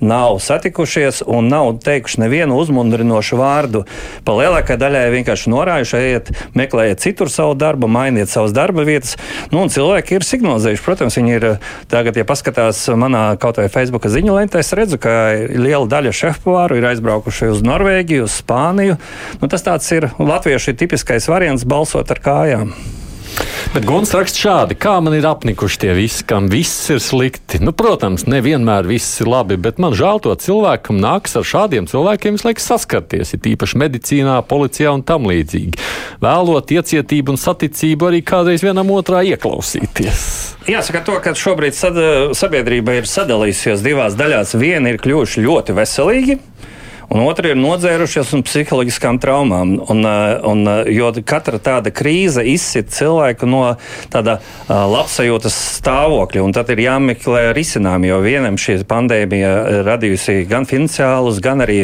nav 0.00 0.38
satikušies 0.42 1.22
un 1.26 1.50
nav 1.52 1.72
teikuši 1.84 2.22
nevienu 2.24 2.58
uzmundrinošu 2.60 3.38
vārdu. 3.40 3.84
Pa 4.24 4.36
lielākai 4.38 4.78
daļai 4.80 5.04
vienkārši 5.14 5.52
norājuši, 5.52 5.96
ejiet, 6.00 6.32
meklējiet 6.56 7.02
citur 7.04 7.32
savu 7.32 7.56
darbu, 7.58 7.90
mainiet 7.90 8.32
savas 8.32 8.54
darba 8.56 8.86
vietas. 8.88 9.16
Nu, 9.52 9.66
cilvēki 9.70 10.18
ir 10.18 10.26
signalizējuši, 10.26 10.84
protams, 10.86 11.18
viņi 11.20 11.36
ir 11.36 11.48
tagad, 11.90 12.18
ja 12.18 12.26
paskatās 12.28 12.86
manā 12.96 13.24
kaut 13.40 13.60
vai 13.60 13.68
Facebook 13.72 14.08
ziņu 14.10 14.38
lentē, 14.38 14.62
es 14.70 14.76
redzu, 14.78 15.00
ka 15.02 15.12
liela 15.50 15.86
daļa 15.90 16.14
šefpavāru 16.14 16.78
ir 16.78 16.86
aizbraukuši 16.92 17.50
uz 17.50 17.64
Norvēģiju, 17.66 18.28
uz 18.28 18.38
Spāniju. 18.38 18.96
Nu, 19.42 19.50
tas 19.50 19.66
ir 19.90 20.10
latviešu 20.18 20.76
tipiskais 20.78 21.26
variants 21.30 21.66
balsot 21.66 22.10
ar 22.14 22.22
kājām. 22.22 22.74
Bet 23.70 23.84
Guns 23.86 24.10
raksta 24.16 24.40
šādi, 24.40 24.74
kā 24.74 24.96
man 24.98 25.14
ir 25.14 25.26
apnikuši 25.28 25.78
tie 25.84 25.92
visi, 25.94 26.24
kam 26.26 26.48
viss 26.50 26.88
ir 26.90 26.98
slikti. 27.02 27.60
Nu, 27.62 27.70
protams, 27.76 28.24
nevienmēr 28.26 28.88
viss 28.90 29.20
ir 29.22 29.30
labi, 29.30 29.54
bet 29.62 29.78
man 29.78 29.94
žēl 29.94 30.18
to 30.24 30.34
cilvēku, 30.34 30.88
kam 30.88 30.98
nāks 31.02 31.36
ar 31.38 31.46
šādiem 31.46 31.86
cilvēkiem 31.90 32.34
visu 32.34 32.48
laiku 32.48 32.64
saskarties, 32.64 33.30
ir 33.36 33.42
tīpaši 33.44 33.78
medicīnā, 33.84 34.40
policijā 34.50 34.90
un 34.96 35.04
tam 35.06 35.28
līdzīgi. 35.30 35.78
Vēlot 36.24 36.74
iecietību 36.74 37.36
un 37.36 37.38
saticību 37.40 38.10
arī 38.10 38.24
kādreiz 38.26 38.64
vienam 38.66 38.90
otrā 38.96 39.22
ieklausīties. 39.30 40.26
Jāsaka, 40.70 41.04
to, 41.06 41.20
ka 41.22 41.36
šobrīd 41.38 41.78
sad, 41.78 41.96
sabiedrība 42.36 42.98
ir 42.98 43.08
sadalījusies 43.08 43.86
divās 43.86 44.18
daļās. 44.18 44.58
Viena 44.58 44.90
ir 44.90 44.98
kļuvuši 45.00 45.46
ļoti 45.46 45.78
veselīgi, 45.78 46.40
un 47.10 47.24
otri 47.26 47.50
ir 47.50 47.58
nodzērušies 47.58 48.30
un 48.36 48.44
psiholoģiskām 48.46 49.18
traumām. 49.22 49.74
Un, 49.90 50.04
eh, 50.06 50.38
un, 50.46 50.62
eh, 50.68 50.90
jo 50.94 51.10
katra 51.26 51.58
tāda 51.58 51.90
krīze 51.90 52.44
izsit 52.46 52.90
cilvēku 52.94 53.48
no 53.50 53.76
tāda 54.10 54.38
uh, 54.38 54.86
labsajūtas 54.88 55.54
stāvokļa, 55.80 56.42
un 56.42 56.52
tad 56.52 56.70
ir 56.70 56.82
jāmeklē 56.84 57.50
risinājumi, 57.54 58.08
jo 58.10 58.18
vienam 58.22 58.56
šī 58.56 58.84
pandēmija 58.88 59.84
radījusi 59.86 60.46
gan 60.48 60.66
finansiālus, 60.66 61.40
gan 61.42 61.62
arī 61.64 61.78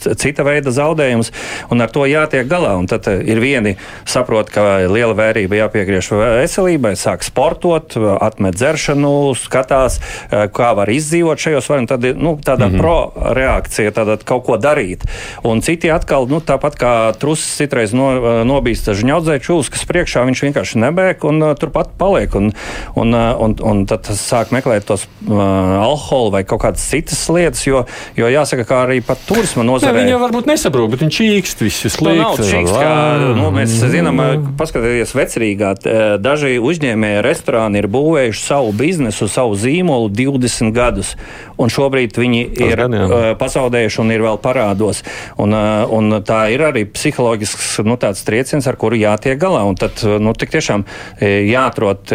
cita 0.00 0.44
veida 0.46 0.72
zaudējumus, 0.74 1.30
un 1.70 1.80
ar 1.80 1.92
to 1.92 2.06
jātiek 2.08 2.48
galā. 2.48 2.76
Un 2.78 2.88
tad 2.90 3.06
ir 3.06 3.40
vieni 3.40 3.76
saprot, 4.08 4.50
ka 4.50 4.86
liela 4.90 5.14
vērība 5.16 5.60
jāpiegriež 5.60 6.10
veselībai, 6.16 6.94
sāk 6.98 7.24
sportot, 7.26 7.96
atmet 8.20 8.58
dzeršanu, 8.58 9.34
skatās, 9.38 10.00
kā 10.30 10.72
var 10.76 10.92
izdzīvot 10.92 11.40
šajos 11.40 11.70
variantos. 11.70 11.96
Tad 11.96 12.04
ir 12.10 12.16
nu, 12.16 12.36
tāda 12.42 12.68
mm 12.68 12.74
-hmm. 12.74 12.78
pro 12.78 13.34
reakcija, 13.34 13.92
tāda 13.92 14.18
kaut 14.24 14.44
ko 14.46 14.56
darīt 14.56 14.69
darīt. 14.70 15.06
Un 15.46 15.62
citi 15.64 15.90
atkal, 15.92 16.28
nu, 16.30 16.40
tāpat 16.44 16.78
kā 16.80 16.92
trusis 17.20 17.58
citreiz 17.60 17.94
no, 17.96 18.10
eh, 18.14 18.40
nobīst 18.48 18.90
žņaudzēt 18.90 19.44
čūlas, 19.46 19.70
kas 19.72 19.86
priekšā 19.88 20.24
viņš 20.28 20.44
vienkārši 20.46 20.80
nebēg 20.84 21.24
un 21.28 21.42
uh, 21.44 21.54
turpat 21.58 21.94
paliek. 22.00 22.34
Un, 22.38 22.52
un, 22.98 23.14
uh, 23.14 23.34
un, 23.42 23.56
un 23.66 23.82
tad 23.90 24.08
sāk 24.16 24.54
meklēt 24.54 24.86
tos 24.88 25.06
uh, 25.06 25.40
alkoholu 25.80 26.34
vai 26.36 26.42
kaut 26.48 26.62
kādas 26.64 26.84
citas 26.86 27.22
lietas, 27.32 27.64
jo, 27.66 27.84
jo 28.18 28.30
jāsaka, 28.30 28.66
ka 28.68 28.82
arī 28.86 29.00
pat 29.04 29.22
turisma 29.28 29.64
nozarē. 29.66 30.00
Viņi 30.00 30.14
jau 30.14 30.22
varbūt 30.22 30.50
nesaprot, 30.50 30.90
bet 30.92 31.04
viņš 31.04 31.20
čīkst 31.20 31.64
visu 31.64 31.92
slikti. 31.92 32.48
Nu, 32.60 32.74
kā, 32.74 32.94
nu, 33.36 33.48
mēs 33.54 33.74
zinām, 33.92 34.20
paskatieties 34.60 35.14
vecrīgā, 35.16 35.74
daži 36.22 36.58
uzņēmēji 36.62 37.24
restorāni 37.26 37.82
ir 37.82 37.88
būvējuši 37.92 38.44
savu 38.44 38.74
biznesu, 38.76 39.28
savu 39.30 39.56
zīmolu 39.58 40.10
20 40.14 40.74
gadus, 40.76 41.14
un 41.60 41.72
šobrīd 41.72 42.18
viņi 42.20 42.42
ir 42.60 42.84
jā. 42.84 43.20
pazaudējuši 43.40 44.02
un 44.04 44.14
ir 44.14 44.24
vēl 44.26 44.40
parādījuši 44.42 44.59
parādos. 44.60 45.02
Un, 45.40 45.54
un 45.90 46.20
tā 46.26 46.44
ir 46.54 46.64
arī 46.68 46.84
psiholoģisks 46.88 47.80
nu, 47.88 47.96
trieciens, 48.00 48.68
ar 48.68 48.78
kuru 48.80 48.98
jātiek 49.00 49.40
galā. 49.40 49.64
Un 49.68 49.78
tad 49.80 50.02
nu, 50.20 50.34
tik 50.36 50.52
tiešām 50.54 50.84
jāatrod 51.20 52.12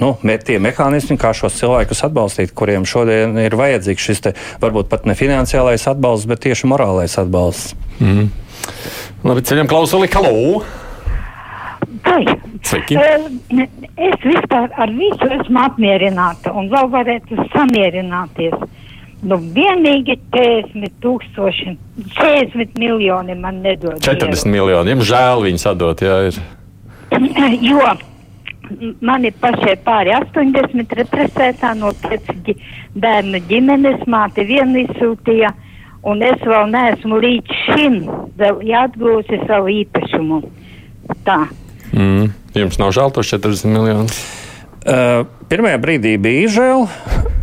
nu, 0.00 0.14
tie 0.46 0.58
mehānismi, 0.62 1.18
kā 1.20 1.32
šos 1.36 1.58
cilvēkus 1.60 2.04
atbalstīt, 2.08 2.54
kuriem 2.56 2.86
šodien 2.88 3.36
ir 3.42 3.56
vajadzīgs 3.58 4.06
šis 4.10 4.24
te, 4.24 4.34
varbūt 4.62 4.88
pat 4.92 5.08
ne 5.08 5.16
finansiālais 5.18 5.84
atbalsts, 5.90 6.28
bet 6.30 6.44
tieši 6.46 6.70
morālais 6.70 7.18
atbalsts. 7.20 7.74
Mm. 8.00 8.30
Labi, 9.26 9.44
ceļam 9.44 9.68
klausuli! 9.68 10.08
Tai. 12.00 12.22
Sveiki. 12.64 12.96
Eh, 12.96 13.68
Es 14.00 14.22
vispār 14.24 14.70
ar 14.80 14.88
visu 14.96 15.26
esmu 15.34 15.60
apmierināta 15.60 16.54
un 16.56 16.70
vēl 16.72 16.86
varētu 16.88 17.36
samierināties. 17.52 18.54
Nu, 19.20 19.36
vienīgi 19.36 20.16
40 20.32 20.94
tūkstoši, 21.04 21.74
40 22.16 22.78
miljoni 22.80 23.34
man 23.36 23.60
nedod. 23.64 23.98
40 24.00 24.48
miljoni. 24.48 24.94
Jums 24.94 25.10
žēl 25.10 25.44
viņus 25.44 25.66
atdot, 25.74 26.04
jā, 26.06 26.22
ir. 26.30 26.40
Jo 27.70 27.90
man 29.02 29.24
ir 29.26 29.34
pašai 29.42 29.74
pāri 29.84 30.12
80 30.14 30.94
represētā 31.00 31.72
no 31.78 31.90
ģi- 32.46 32.56
bērnu 33.02 33.40
ģimenes 33.48 34.04
māte 34.10 34.44
vienu 34.46 34.84
izsūtīja, 34.84 35.50
un 36.06 36.22
es 36.24 36.42
vēl 36.46 36.70
neesmu 36.70 37.18
līdz 37.24 37.56
šim 37.64 37.98
atgūsi 38.84 39.40
savu 39.46 39.72
īpašumu. 39.74 40.42
Tā. 41.26 41.40
Mm. 41.90 42.30
Jums 42.54 42.78
nav 42.78 42.94
žēl 42.94 43.10
tos 43.14 43.32
40 43.34 43.74
miljonus. 43.74 44.20
Uh, 44.80 45.26
pirmajā 45.50 45.76
brīdī 45.82 46.14
bija 46.22 46.48
žēl, 46.54 46.86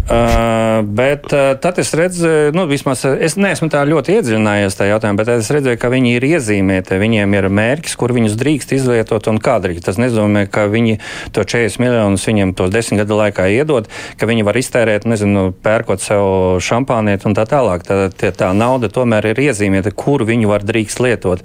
uh, 0.09 0.85
bet 0.85 1.27
uh, 1.35 1.51
tad 1.61 1.79
es 1.81 1.91
redzēju, 1.97 2.53
nu, 2.55 2.63
vismaz 2.69 3.03
es 3.05 3.35
neesmu 3.39 3.67
tā 3.73 3.81
ļoti 3.87 4.15
iedziļinājies 4.17 4.77
tajā 4.79 4.93
jautājumā, 4.95 5.19
bet 5.19 5.31
es 5.35 5.49
redzēju, 5.53 5.79
ka 5.81 5.91
viņi 5.91 6.13
ir 6.15 6.25
iezīmēti, 6.27 6.99
viņiem 7.01 7.35
ir 7.37 7.49
mērķis, 7.59 7.97
kur 7.99 8.13
viņus 8.15 8.37
drīkst 8.39 8.71
izlietot 8.77 9.27
un 9.31 9.41
kā 9.43 9.57
drīkst. 9.63 9.85
Tas 9.89 9.99
nenozīmē, 9.99 10.45
ka 10.53 10.67
viņi 10.71 10.99
to 11.35 11.43
40 11.43 11.83
miljonus 11.83 12.27
viņiem 12.29 12.53
tos 12.57 12.71
desmit 12.73 13.03
gadu 13.03 13.19
laikā 13.19 13.49
iedod, 13.51 13.89
ka 14.17 14.29
viņi 14.29 14.45
var 14.47 14.59
iztērēt, 14.61 15.07
nezinu, 15.09 15.49
pērkot 15.65 16.03
sev 16.03 16.61
šampānieti 16.63 17.27
un 17.29 17.35
tā 17.37 17.47
tālāk. 17.49 17.83
Tā, 17.87 17.99
tā, 18.15 18.31
tā 18.35 18.53
nauda 18.57 18.91
tomēr 18.93 19.31
ir 19.33 19.43
iezīmēta, 19.49 19.91
kur 19.91 20.23
viņu 20.27 20.51
var 20.53 20.65
drīkst 20.67 21.03
lietot. 21.03 21.43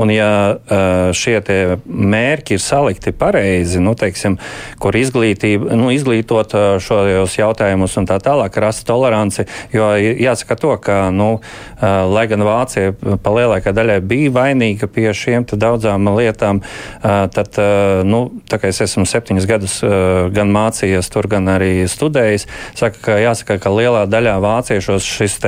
Un 0.00 0.14
ja 0.14 0.30
uh, 0.56 1.12
šie 1.12 1.38
mērķi 1.84 2.56
ir 2.56 2.62
salikti 2.62 3.12
pareizi, 3.16 3.82
nu, 3.84 3.94
teiksim, 3.98 4.38
kur 4.82 4.96
izglītība, 4.98 5.76
nu, 5.78 5.92
izglītot 5.94 6.56
šos 6.82 7.36
jautājumus 7.38 7.97
un 7.98 8.08
tā 8.08 8.18
tālāk, 8.22 8.56
rast 8.62 8.86
toleranci, 8.88 9.46
jo 9.74 9.90
jāsaka 9.98 10.58
to, 10.58 10.74
ka, 10.82 10.98
nu, 11.14 11.28
lai 11.82 12.26
gan 12.30 12.44
Vācija 12.46 12.94
pa 13.22 13.34
lielākā 13.34 13.74
daļai 13.76 13.98
bija 14.08 14.34
vainīga 14.38 14.88
pie 14.90 15.10
šiem 15.16 15.46
daudzām 15.48 16.08
lietām, 16.16 16.62
tad, 17.02 17.58
nu, 18.08 18.20
tā 18.50 18.58
kā 18.60 18.72
es 18.72 18.80
esmu 18.84 19.06
septiņus 19.08 19.48
gadus 19.48 19.78
gan 20.34 20.52
mācījies 20.54 21.10
tur, 21.12 21.28
gan 21.30 21.48
arī 21.52 21.86
studējis, 21.88 22.48
saka, 22.78 23.02
ka 23.04 23.18
jāsaka, 23.22 23.58
ka 23.62 23.72
lielā 23.72 24.04
daļā 24.10 24.38
vāciešos 24.42 25.06
šis 25.06 25.38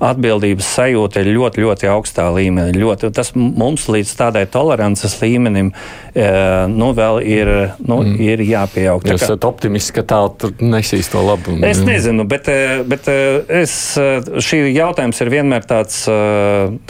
atbildības 0.00 0.66
sajūta 0.76 1.22
ir 1.22 1.32
ļoti, 1.36 1.62
ļoti 1.64 1.90
augstā 1.92 2.26
līmenī. 2.34 2.74
Ļoti, 2.80 3.12
tas 3.14 3.32
mums 3.36 3.86
līdz 3.90 4.14
tādai 4.18 4.46
tolerances 4.50 5.16
līmenim 5.22 5.70
nu, 6.70 6.90
vēl 6.96 7.20
ir, 7.22 7.50
nu, 7.78 8.00
mm. 8.02 8.16
ir 8.24 8.42
jāpieaug. 8.44 9.04
Jūs 9.06 9.26
esat 9.26 9.46
optimists, 9.46 9.92
ka 9.94 10.04
tā 10.06 10.20
nesīs 10.62 11.10
to 11.12 11.22
labumu. 11.24 11.62
Es 11.66 11.79
nezinu, 11.86 12.24
bet, 12.28 12.48
eh, 12.48 12.82
bet 12.86 13.08
eh, 13.08 13.40
es, 13.60 13.72
eh, 13.98 14.20
šī 14.20 14.60
jautājums 14.74 15.20
ir 15.22 15.30
vienmēr 15.32 15.64
tāds, 15.68 16.02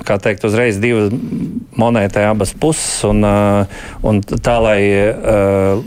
kā 0.06 0.16
teikt, 0.22 0.44
uzreiz 0.48 0.80
divas 0.82 1.12
monētai 1.80 2.24
abas 2.28 2.52
puses. 2.52 3.04
Un, 3.08 3.24
un 4.06 4.20
tā, 4.20 4.56
lai 4.62 4.80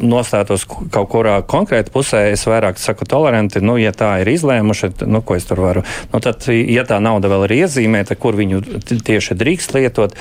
nostātos 0.02 0.66
kaut 0.68 1.10
kurā 1.14 1.38
konkrēti 1.48 1.94
pusē, 1.94 2.26
es 2.34 2.46
vairāk 2.50 2.82
saku 2.82 3.08
toleranti, 3.10 3.62
nu, 3.64 3.78
ja 3.82 3.94
tā 3.96 4.16
ir 4.24 4.34
izlēmuši, 4.34 4.94
nu, 5.08 5.24
ko 5.26 5.38
es 5.40 5.48
tur 5.50 5.64
varu. 5.64 5.86
Nu, 6.14 6.22
tad, 6.24 6.48
ja 6.50 6.86
tā 6.88 7.00
nauda 7.04 7.32
vēl 7.32 7.48
ir 7.48 7.58
iezīmēta, 7.64 8.18
kur 8.20 8.38
viņu 8.40 8.64
tieši 8.84 9.40
drīkst 9.40 9.78
lietot. 9.78 10.18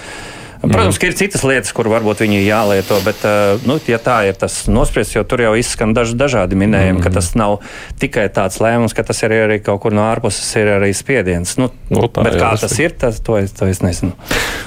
Protams, 0.62 0.98
ka 1.00 1.08
ir 1.10 1.16
citas 1.18 1.42
lietas, 1.46 1.72
kur 1.74 1.90
varbūt 1.90 2.22
viņi 2.22 2.42
jālieto, 2.44 2.98
bet, 3.06 3.22
eh, 3.26 3.62
nu, 3.66 3.78
ja 3.90 3.98
tā 4.02 4.22
ir 4.28 4.38
tas 4.38 4.64
nospriests, 4.70 5.16
jo 5.16 5.24
tur 5.26 5.42
jau 5.42 5.54
izskan 5.58 5.94
daž, 5.96 6.14
dažādi 6.18 6.58
minējumi, 6.58 7.00
mm. 7.00 7.04
ka 7.04 7.10
tas 7.14 7.32
nav 7.38 7.58
tikai 8.02 8.28
tāds 8.32 8.60
lēmums, 8.62 8.94
ka 8.94 9.02
tas 9.06 9.22
ir 9.26 9.34
arī 9.42 9.58
kaut 9.64 9.82
kur 9.82 9.96
no 9.96 10.06
ārpuses 10.06 10.46
ir 10.60 10.76
arī 10.78 10.92
spiediens. 10.96 11.56
Nu, 11.58 11.72
Nu, 11.92 12.06
tā, 12.08 12.24
bet 12.24 12.38
jā, 12.38 12.40
kā 12.40 12.50
tas 12.56 12.72
tas 12.72 12.78
ir, 12.80 12.94
tas, 12.96 13.18
to, 13.20 13.36
es, 13.36 13.52
to 13.52 13.66
es 13.68 13.82
nezinu. 13.84 14.14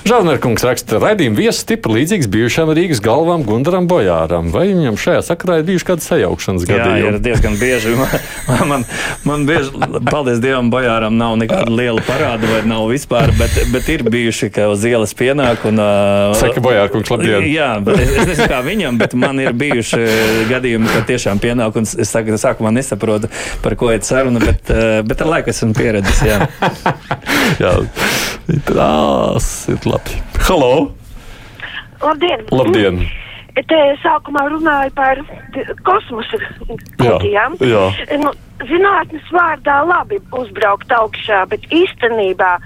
Žārnērkungs 0.05 0.65
raksta, 0.67 0.99
raidījuma 1.01 1.39
viesis 1.39 1.63
stipri 1.63 1.95
līdzīgs 1.99 2.27
bijušam 2.29 2.69
Rīgas 2.77 3.01
galvam 3.03 3.41
Gundaram 3.47 3.87
Bojāram. 3.89 4.51
Vai 4.53 4.67
viņam 4.69 4.99
šajā 5.01 5.23
sakarā 5.25 5.57
ir 5.61 5.65
bijuši 5.71 5.87
kādi 5.87 6.05
sajaukšanas 6.05 6.67
Jā, 6.67 6.75
ir 6.75 6.83
gadījumi? 6.83 7.21
diezgan 7.25 7.57
bieži. 7.61 7.95
Man, 8.45 8.67
man, 8.69 8.83
man 9.25 9.45
bieži, 9.47 9.71
paldies 10.05 10.37
Dievam, 10.43 10.67
bojāram 10.69 11.15
nav 11.17 11.33
nekāda 11.41 11.71
liela 11.73 12.01
parāda 12.05 12.45
vai 12.45 12.59
nav 12.67 12.85
vispār, 12.91 13.31
bet, 13.39 13.55
bet 13.73 13.87
ir 13.89 14.03
bijuši, 14.05 14.51
ka 14.53 14.67
uz 14.69 14.85
ielas 14.85 15.15
pienāk 15.17 15.65
un. 15.65 15.81
Uh, 15.85 16.35
Saka, 16.39 16.61
Bojārkungs, 16.63 17.11
labdien! 17.13 17.45
Jā, 17.51 17.69
bet 17.85 17.99
es, 18.01 18.11
es 18.13 18.29
nezinu, 18.31 18.47
kā 18.51 18.61
viņam, 18.65 18.99
bet 19.01 19.15
man 19.19 19.41
ir 19.43 19.55
bijuši 19.57 20.01
gadījumi, 20.49 20.89
kad 20.91 21.07
tiešām 21.09 21.41
pienāk 21.43 21.77
un 21.79 21.87
es 21.87 22.11
sāku, 22.11 22.37
sākumā 22.41 22.73
nesaprotu, 22.75 23.29
par 23.63 23.77
ko 23.79 23.91
ir 23.93 24.03
saruna, 24.05 24.41
bet, 24.43 24.71
uh, 24.73 24.99
bet 25.07 25.25
ar 25.25 25.33
laiku 25.35 25.53
esmu 25.53 25.75
pieredzējis. 25.77 26.23
Jā. 26.29 26.39
Jā, 27.63 27.75
tas 28.71 29.51
ir 29.71 29.89
labi. 29.89 30.23
Halo! 30.47 30.71
Labdien! 32.01 32.49
Labdien! 32.51 33.05
Te 33.55 33.77
sākumā 34.03 34.41
runāju 34.51 34.91
par 34.97 35.21
kosmosa 35.87 36.39
kuģiem. 36.99 37.55
Nu, 38.19 38.33
zinātnes 38.67 39.29
vārdā 39.31 39.77
labi 39.87 40.19
uzbraukt 40.35 40.91
augšā, 40.91 41.45
bet 41.53 41.63
īstenībā 41.71 42.57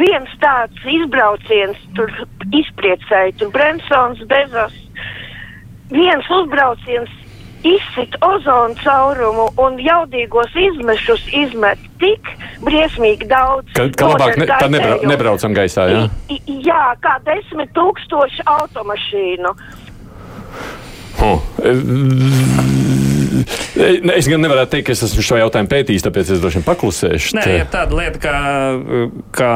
viens 0.00 0.32
tāds 0.40 0.80
izbrauciens 0.88 1.76
tur 1.98 2.08
izpriecēja, 2.56 3.36
tur 3.40 3.52
Brensons, 3.52 4.24
Bezos, 4.30 4.72
viens 5.92 6.24
uzbrauciens 6.40 7.12
izsit 7.66 8.14
ozonu 8.22 8.76
caurumu 8.84 9.48
un 9.58 9.76
jaudīgos 9.82 10.52
izmešus 10.54 11.24
izmet 11.34 11.80
tik 11.98 12.24
briesmīgi 12.64 13.26
daudz. 13.28 13.66
Ka, 13.74 13.88
ka 13.98 14.12
labāk 14.14 14.38
ne, 14.38 14.46
tā 14.46 14.68
nebra, 14.70 14.94
nebraucam 15.10 15.52
gaisā, 15.56 15.88
jā? 15.92 16.04
I- 16.32 16.40
Jā, 16.68 16.94
kā 17.02 17.16
desmit 17.24 17.70
tūkstoši 17.76 18.44
automašīnu. 18.46 19.52
Oh. 21.18 21.42
Es 24.14 24.28
gan 24.30 24.42
nevaru 24.42 24.66
teikt, 24.70 24.86
ka 24.88 24.94
es 24.94 25.02
esmu 25.06 25.24
šo 25.24 25.38
jautājumu 25.40 25.70
pētījis, 25.72 26.04
tāpēc 26.06 26.32
es 26.34 26.42
droši 26.42 26.60
vien 26.60 26.66
paklusēšu. 26.66 27.36
Nē, 27.38 27.46
ir 27.58 27.70
tāda 27.72 27.98
lieta, 27.98 28.22
kā, 28.22 28.36
kā 29.34 29.52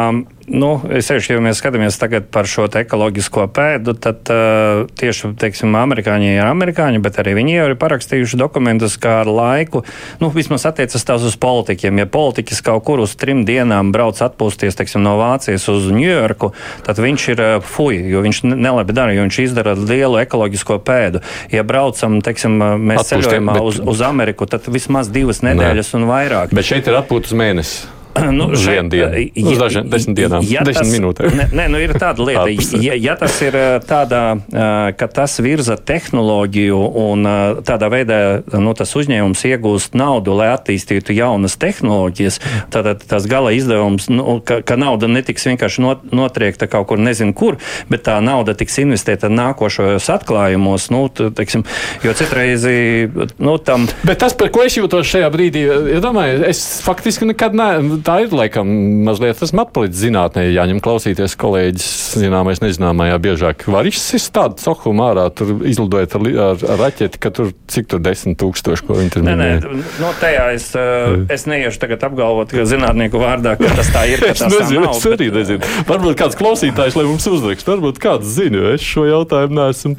nu, 0.51 0.81
es 0.91 1.07
sevišķi, 1.11 1.35
ja 1.37 1.43
mēs 1.45 1.61
skatāmies 1.63 1.99
tagad 2.01 2.27
par 2.35 2.49
šo 2.51 2.65
ekoloģisko 2.67 3.45
pēdu, 3.55 3.95
tad 4.01 4.27
uh, 4.33 4.83
tieši, 4.99 5.33
teiksim, 5.39 5.75
amerikāņi 5.79 6.33
ir 6.35 6.47
amerikāņi, 6.49 7.01
bet 7.05 7.19
arī 7.23 7.35
viņi 7.39 7.55
jau 7.57 7.67
ir 7.71 7.77
parakstījuši 7.81 8.41
dokumentus, 8.41 8.97
kā 9.03 9.21
ar 9.23 9.31
laiku, 9.31 9.85
nu, 10.23 10.33
vismaz 10.35 10.67
attiecas 10.69 11.07
tās 11.07 11.23
uz 11.29 11.37
politiķiem. 11.41 12.03
Ja 12.03 12.09
politiķis 12.11 12.63
kaut 12.67 12.85
kur 12.89 13.05
uz 13.05 13.15
trim 13.19 13.45
dienām 13.49 13.93
brauc 13.95 14.19
atpūsties, 14.25 14.77
teiksim, 14.79 15.05
no 15.07 15.15
Vācijas 15.21 15.69
uz 15.73 15.89
Ņujorku, 15.93 16.53
tad 16.87 16.99
viņš 17.03 17.29
ir 17.37 17.45
uh, 17.47 17.55
fuj, 17.63 18.03
jo 18.11 18.25
viņš 18.27 18.43
ne- 18.51 18.61
nelabi 18.69 18.97
dara, 18.97 19.15
jo 19.17 19.25
viņš 19.29 19.41
izdara 19.47 19.77
lielu 19.79 20.21
ekoloģisko 20.25 20.81
pēdu. 20.87 21.23
Ja 21.55 21.63
braucam, 21.67 22.21
teiksim, 22.25 22.59
uh, 22.59 22.77
mēs 22.81 23.05
Atpūstiem, 23.07 23.27
ceļojumā 23.29 23.59
bet- 23.59 23.71
uz, 23.71 23.81
uz 23.95 24.05
Ameriku, 24.07 24.47
tad 24.51 24.67
vismaz 24.73 25.11
divas 25.13 25.43
nedēļas 25.47 25.95
un 25.99 26.09
vairāk. 26.11 26.55
Bet 26.57 26.67
šeit 26.69 26.89
ir 26.91 26.99
atpūtas 26.99 27.37
mēnesis. 27.37 27.85
Nu, 28.33 28.47
Uz 28.53 28.61
šeit, 28.61 28.77
vienu 28.77 28.89
dienu. 28.93 29.31
ja- 29.35 29.51
Uz 29.53 29.59
dažiem- 29.59 29.89
desmit 29.91 30.17
dienām. 30.19 30.45
Desmit 30.65 30.93
minūtēm. 30.93 31.33
Nē, 31.39 31.47
nē, 31.53 31.65
nu 31.73 31.79
ir 31.81 31.93
tāda 31.97 32.21
lieta, 32.25 32.45
ja, 32.81 32.95
ja 32.95 33.15
tas 33.17 33.35
ir 33.43 33.57
ā, 33.57 33.81
tādā, 33.81 34.21
ā, 34.53 34.93
ka 34.97 35.07
tas 35.09 35.39
virza 35.43 35.77
tehnoloģiju 35.81 36.79
un 37.03 37.25
tādā 37.65 37.89
veidā 37.93 38.19
nu, 38.61 38.75
tas 38.77 38.93
uzņēmums 38.99 39.43
iegūst 39.49 39.97
naudu, 39.99 40.35
lai 40.37 40.51
attīstītu 40.55 41.15
jaunas 41.17 41.57
tehnoloģijas, 41.61 42.39
tad 42.73 42.91
tas 43.09 43.27
gala 43.31 43.53
izdevums, 43.57 44.09
nu, 44.13 44.41
ka, 44.45 44.61
ka 44.67 44.77
nauda 44.81 45.09
netiks 45.09 45.47
vienkārši 45.49 45.83
not, 45.85 46.05
notriekta 46.13 46.69
kaut 46.71 46.89
kur 46.93 47.01
nezinu 47.01 47.33
kur, 47.37 47.57
bet 47.91 48.05
tā 48.07 48.19
nauda 48.25 48.55
tiks 48.59 48.77
investēta 48.85 49.31
nākošajos 49.33 50.11
atklājumos, 50.19 50.91
nu, 50.93 51.07
teiksim, 51.13 51.65
jo 52.05 52.13
citreizi 52.19 53.09
nu, 53.39 53.57
tam. 53.59 53.89
Bet 54.05 54.21
tas, 54.23 54.37
par 54.37 54.53
ko 54.55 54.65
es 54.69 54.77
jūtos 54.79 55.09
šajā 55.09 55.33
brīdī, 55.33 55.65
ja 55.97 56.01
domāju, 56.05 56.45
es 56.49 56.63
faktiski 56.85 57.29
nekad 57.33 57.57
ne, 57.57 57.71
tā 58.07 58.19
ir 58.25 58.35
laikam 58.35 58.69
mazliet 59.07 59.41
esmu 59.45 59.63
atpalicis 59.65 60.03
zinātnē, 60.05 60.45
jāņem 60.53 60.81
klausīties 60.85 61.35
kolēģis 61.41 61.87
zināmais 62.23 62.63
nezināmajā 62.63 63.19
biežāk. 63.23 63.65
Var 63.73 63.89
izsist 63.91 64.33
tādu 64.37 64.59
cohumu 64.63 65.05
ārā, 65.07 65.27
tur 65.35 65.55
izlidojot 65.69 66.17
ar, 66.19 66.27
ar, 66.47 66.65
ar 66.75 66.83
raķeti, 66.87 67.21
ka 67.23 67.33
tur 67.35 67.53
cik 67.73 67.89
tur 67.93 68.03
desmit 68.05 68.39
tūkstoši, 68.43 68.87
ko 68.87 68.99
viņi 68.99 69.15
tur 69.17 69.27
Nē, 69.27 69.37
nē, 69.39 69.49
minēja. 69.63 69.89
no 70.03 70.13
tajā 70.21 70.47
es, 70.57 70.69
uh, 70.79 71.23
es 71.33 71.47
neiešu 71.51 71.83
tagad 71.83 72.07
apgalvot, 72.11 72.53
ka 72.53 72.67
zinātnieku 72.69 73.23
vārdā, 73.23 73.57
ka 73.61 73.73
tas 73.79 73.93
tā 73.95 74.07
ir. 74.11 74.25
Es 74.33 74.41
nezinu, 74.41 74.87
nav, 74.87 74.97
es 74.97 75.05
arī 75.07 75.29
bet, 75.29 75.35
uh, 75.35 75.41
nezinu. 75.41 75.73
Varbūt 75.91 76.17
kāds 76.19 76.39
klausītājs, 76.39 76.97
lai 76.97 77.05
mums 77.09 77.27
uzrakst, 77.29 77.69
varbūt 77.69 78.01
kāds 78.03 78.31
zina, 78.33 78.63
jo 78.63 78.73
es 78.77 78.87
šo 78.87 79.05
jautājumu 79.09 79.59
neesmu 79.59 79.97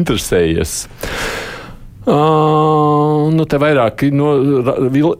interesējies. 0.00 0.74
Uh, 2.08 3.26
nu, 3.36 3.44
te 3.44 3.58
vairāk 3.60 4.06
no, 4.16 4.30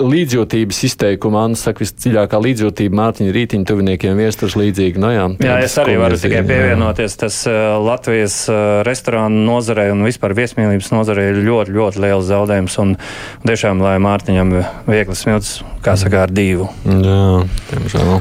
līdzjūtības 0.08 0.78
izteikuma, 0.88 1.42
Anna 1.44 1.58
saka, 1.60 1.82
visdziļākā 1.84 2.38
līdzjūtība 2.46 2.96
Mārtiņa 2.96 3.34
rītiņa 3.34 3.68
tuviniekiem 3.68 4.16
viesturs 4.16 4.56
līdzīgi. 4.56 5.02
No, 5.02 5.10
jā, 5.12 5.26
jā, 5.44 5.58
es 5.66 5.74
arī 5.82 5.98
varu 6.00 6.16
tikai 6.16 6.40
pievienoties. 6.48 7.18
Tas 7.20 7.42
uh, 7.50 7.74
Latvijas 7.84 8.38
uh, 8.48 8.80
restorānu 8.88 9.42
nozarei 9.50 9.90
un 9.92 10.00
vispār 10.06 10.32
viesmīlības 10.38 10.88
nozarei 10.94 11.26
ir 11.34 11.42
ļoti, 11.44 11.76
ļoti 11.76 12.04
liels 12.06 12.30
zaudējums. 12.30 12.78
Un 12.80 12.96
tiešām, 13.44 13.84
lai 13.84 13.98
Mārtiņam 14.08 14.56
viegli 14.88 15.18
smilts, 15.18 15.58
kā 15.84 15.98
saka, 16.00 16.24
ar 16.24 16.32
divu. 16.32 16.70
Jā, 16.88 17.44
tiemžēl. 17.68 18.16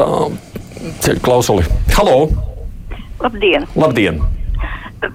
Tā, 0.00 0.08
ceļ 1.04 1.20
klausuli. 1.20 1.68
Halo! 1.98 2.16
Labdien! 3.20 3.68
Labdien! 3.76 4.24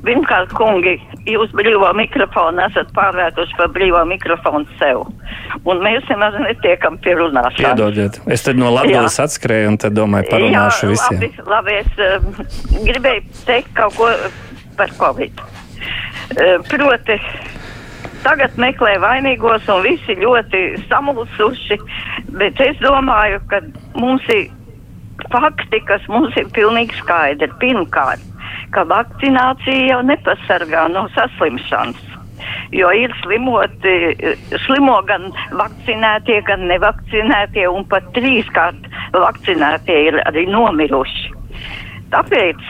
Pirmkārt, 0.06 0.54
kungi, 0.58 0.96
jūs 1.30 1.52
brīvā 1.58 1.92
mikrofonu 1.98 2.64
esat 2.66 2.92
pārvērtuši 2.96 3.58
par 3.60 3.72
brīvā 3.76 4.04
mikrofonu 4.10 4.66
sev. 4.80 5.04
Un 5.68 5.82
mēs 5.84 6.06
nemaz 6.10 6.38
netiekam 6.42 6.98
pie 7.04 7.16
runāšanas. 7.20 7.60
Piedodiet, 7.62 8.20
es 8.32 8.46
tad 8.46 8.60
no 8.62 8.72
Latvijas 8.74 9.20
atskrēju 9.26 9.74
un 9.74 9.80
tad 9.82 9.98
domāju 9.98 10.30
parunāšu 10.32 10.88
Jā, 10.88 10.94
visiem. 10.94 11.20
Labi, 11.20 11.32
labi 11.56 11.78
es 11.82 12.02
uh, 12.02 12.80
gribēju 12.88 13.26
teikt 13.50 13.74
kaut 13.78 13.98
ko 14.00 14.10
par 14.80 14.94
Covid. 15.02 15.42
Uh, 15.42 16.58
proti, 16.70 17.20
tagad 18.26 18.58
meklē 18.62 18.96
vainīgos 19.04 19.68
un 19.74 19.86
visi 19.86 20.18
ļoti 20.22 20.64
samulsuši, 20.88 21.80
bet 22.40 22.62
es 22.64 22.80
domāju, 22.84 23.42
ka 23.52 23.62
mums 24.00 24.26
ir 24.34 24.50
fakti, 25.32 25.82
kas 25.88 26.06
mums 26.12 26.36
ir 26.40 26.50
pilnīgi 26.56 26.98
skaidri. 27.02 27.52
Pirmkārt, 27.62 28.24
ka 28.76 28.86
vakcinācija 28.90 29.90
jau 29.92 30.00
nepasargā 30.08 30.88
no 30.94 31.08
saslimšanas. 31.16 32.08
Jo 32.74 32.90
ir 32.96 33.12
slimoti, 33.22 33.92
slimo 34.66 34.96
gan 35.06 35.28
vakcinētie, 35.60 36.40
gan 36.48 36.64
nevakcinētie, 36.72 37.68
un 37.70 37.86
pat 37.92 38.08
trīskārt 38.16 38.88
vakcinētie 39.14 39.98
ir 40.08 40.22
arī 40.26 40.48
nomiruši. 40.50 41.36
Tāpēc 42.14 42.64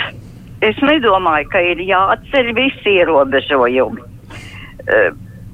es 0.68 0.82
nedomāju, 0.86 1.48
ka 1.54 1.62
ir 1.72 1.86
jāatceļ 1.86 2.52
visi 2.58 2.98
ierobežojumi. 2.98 4.04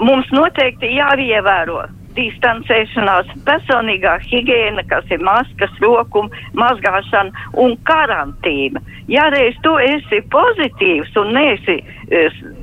Mums 0.02 0.34
noteikti 0.34 0.96
jāievēro 0.96 1.84
distancēšanās, 2.18 3.32
personīgā 3.48 4.18
higiēna, 4.26 4.84
kas 4.90 5.08
ir 5.14 5.24
maskas, 5.26 5.74
roku 5.84 6.26
mazgāšana 6.58 7.48
un 7.64 7.78
karantīna. 7.88 8.82
Ja 9.12 9.30
reiz 9.34 9.56
tu 9.64 9.76
esi 9.82 10.24
pozitīvs 10.34 11.16
un 11.22 11.34
neesi, 11.38 11.78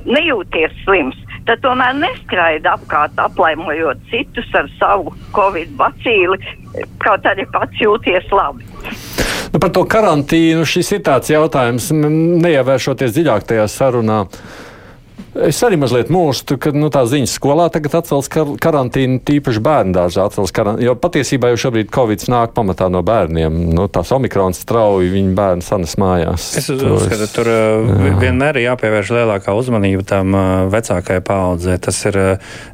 nejūties 0.05 0.75
slims, 0.83 1.17
tad 1.47 1.61
tomēr 1.63 1.95
neskraida 1.97 2.75
apkārt 2.75 3.17
aplaimojot 3.21 4.01
citus 4.11 4.49
ar 4.57 4.69
savu 4.79 5.13
covid 5.35 5.73
bacīli, 5.79 6.39
kaut 7.03 7.25
arī 7.29 7.47
pats 7.53 7.81
jūties 7.81 8.31
labi. 8.33 8.65
Nu, 9.53 9.59
par 9.61 9.71
to 9.71 9.85
karantīnu 9.87 10.65
šis 10.67 10.97
ir 10.97 11.03
tāds 11.07 11.29
jautājums, 11.31 11.91
neievēršoties 11.95 13.13
dziļāk 13.15 13.45
tajā 13.47 13.67
sarunā. 13.71 14.25
Es 15.35 15.57
arī 15.67 15.75
mazliet 15.75 16.07
mūžu, 16.13 16.55
ka 16.61 16.71
nu, 16.71 16.87
tā 16.93 17.01
ziņas 17.09 17.33
skolā 17.35 17.65
tagad 17.73 17.97
atcels 17.99 18.29
kar 18.31 18.53
karantīnu, 18.61 19.19
tīpaši 19.27 19.61
bērnu 19.63 19.95
dārzā 19.97 20.27
atcels 20.29 20.53
karantīnu. 20.55 20.85
Jo 20.87 20.93
patiesībā 20.99 21.49
jau 21.51 21.57
šobrīd 21.65 21.89
Covid 21.91 22.23
nāk 22.31 22.53
pamatā 22.55 22.87
no 22.91 23.01
bērniem. 23.05 23.57
Nu, 23.75 23.89
tās 23.91 24.13
omikrons 24.15 24.61
strauji 24.63 25.11
viņu 25.11 25.33
bērnu 25.35 25.65
sanas 25.65 25.97
mājās. 25.99 26.45
Es 26.61 26.69
uzskatu, 26.71 27.27
tur 27.35 27.49
jā. 27.51 28.13
vienmēr 28.21 28.61
ir 28.61 28.69
jāpievērš 28.69 29.11
lielākā 29.17 29.55
uzmanība 29.59 30.05
tam 30.07 30.37
vecākajai 30.71 31.25
paudzē. 31.27 31.75
Tas 31.83 31.99
ir 32.07 32.19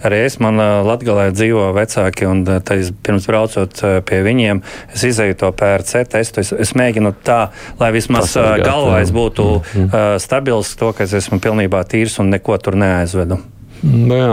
arī 0.06 0.22
es, 0.28 0.38
man 0.44 0.62
Latgalē 0.86 1.32
dzīvo 1.34 1.72
vecāki, 1.78 2.30
un 2.30 2.46
es 2.46 2.94
pirms 3.02 3.26
braucot 3.32 3.84
pie 4.06 4.22
viņiem, 4.28 4.62
es 4.94 5.08
izēju 5.10 5.40
to 5.42 5.52
PRC 5.58 6.06
testu. 6.14 6.46
Es, 6.46 6.54
es 6.54 6.76
mēģinu 6.78 7.16
tā, 7.26 7.42
lai 7.82 7.90
vismaz 7.96 8.38
galvā 8.38 9.02
es 9.02 9.10
būtu 9.16 9.50
mm 9.50 9.90
-hmm. 9.90 10.22
stabils, 10.22 10.76
to, 10.78 10.94
ka 10.94 11.10
es 11.10 11.18
esmu 11.18 11.42
pilnībā 11.42 11.82
tīrs 11.90 12.20
un 12.22 12.30
neko 12.30 12.51
tur 12.60 12.76
neaizvedu. 12.80 13.40
Nu 13.82 14.14
jā, 14.14 14.28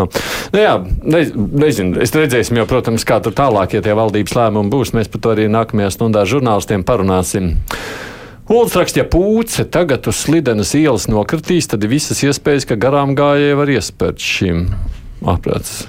nu 0.52 0.60
jā 0.60 0.74
ne, 1.08 1.22
nezinu. 1.64 2.02
Es 2.04 2.12
redzēsim, 2.12 2.58
jau, 2.60 2.66
protams, 2.68 3.06
kā 3.08 3.16
tur 3.24 3.32
tālāk, 3.36 3.78
ja 3.78 3.84
tie 3.84 3.94
valdības 3.96 4.36
lēmumi 4.36 4.72
būs. 4.72 4.92
Mēs 4.96 5.08
par 5.12 5.24
to 5.24 5.32
arī 5.32 5.46
nākamajā 5.52 5.94
stundā 5.94 6.26
žurnālistiem 6.28 6.84
parunāsim. 6.84 7.54
Uldis 8.48 8.76
raksta, 8.80 9.02
ja 9.02 9.08
pūce 9.08 9.64
tagad 9.68 10.08
uz 10.08 10.22
slidenes 10.24 10.72
ielas 10.76 11.04
nokritīs, 11.08 11.68
tad 11.68 11.84
ir 11.84 11.92
visas 11.92 12.20
iespējas, 12.24 12.68
ka 12.68 12.78
garām 12.80 13.12
gājēji 13.16 13.56
var 13.60 13.72
iespērt 13.72 14.24
šim 14.24 14.70
aprāts. 15.28 15.82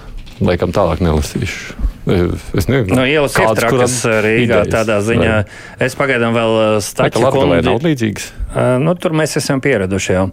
Laikam 0.44 0.72
tālāk 0.76 1.04
nelasīšu. 1.04 1.88
Es 2.10 2.66
nezinu, 2.66 2.96
no 2.96 3.04
ielas 3.06 3.36
ir 3.38 3.52
trakas 3.60 3.96
Rīgā 4.08 4.64
idejas, 4.64 4.70
tādā 4.72 4.98
ziņā. 5.06 5.34
Vai? 5.36 5.86
Es 5.86 5.96
pagaidām 6.00 6.34
vēl 6.34 6.54
staķu 6.84 7.22
kundi. 7.36 7.60
Nav 7.68 7.84
līdzīgs. 7.86 8.30
Uh, 8.50 8.80
nu, 8.82 8.96
tur 8.98 9.14
mēs 9.14 9.36
esam 9.38 9.62
pieraduši 9.62 10.14
jau. 10.16 10.24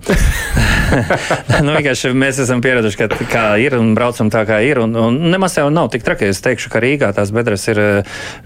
nu, 1.67 1.75
mēs 2.17 2.39
esam 2.41 2.63
pieraduši, 2.65 2.97
ka 2.97 3.27
kā 3.29 3.45
ir 3.61 3.75
un 3.77 3.91
braucam 3.97 4.31
tā, 4.33 4.47
kā 4.49 4.63
ir. 4.65 4.81
Un, 4.81 4.95
un 4.97 5.19
nemaz 5.33 5.59
jau 5.59 5.67
nav 5.73 5.91
tik 5.93 6.05
traki. 6.07 6.31
Es 6.33 6.41
teikšu, 6.45 6.71
ka 6.73 6.81
Rīgā 6.81 7.11
tās 7.17 7.33
bedres 7.35 7.67
ir 7.69 7.81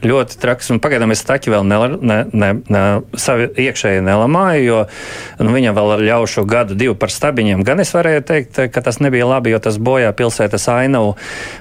ļoti 0.03 0.41
trakas. 0.43 0.73
Pagaidām 0.83 1.15
es 1.15 1.23
staķi 1.23 1.53
vēl 1.55 1.69
ne, 1.71 1.79
ne, 2.01 2.19
ne, 2.33 2.51
ne, 2.67 2.83
savi 3.15 3.47
iekšēji 3.63 4.03
nelamāju, 4.07 4.65
jo 4.65 4.81
nu, 5.45 5.55
viņam 5.55 5.79
vēl 5.79 5.95
ar 5.95 6.05
ļaušu 6.09 6.45
gadu, 6.51 6.79
divu 6.79 6.97
par 6.99 7.15
stabiņiem. 7.15 7.63
Gan 7.67 7.85
es 7.85 7.95
varēju 7.95 8.27
teikt, 8.27 8.59
ka 8.75 8.85
tas 8.85 8.99
nebija 8.99 9.29
labi, 9.31 9.55
jo 9.55 9.63
tas 9.63 9.79
bojā 9.79 10.11
pilsētas 10.17 10.67
ainavu. 10.73 11.15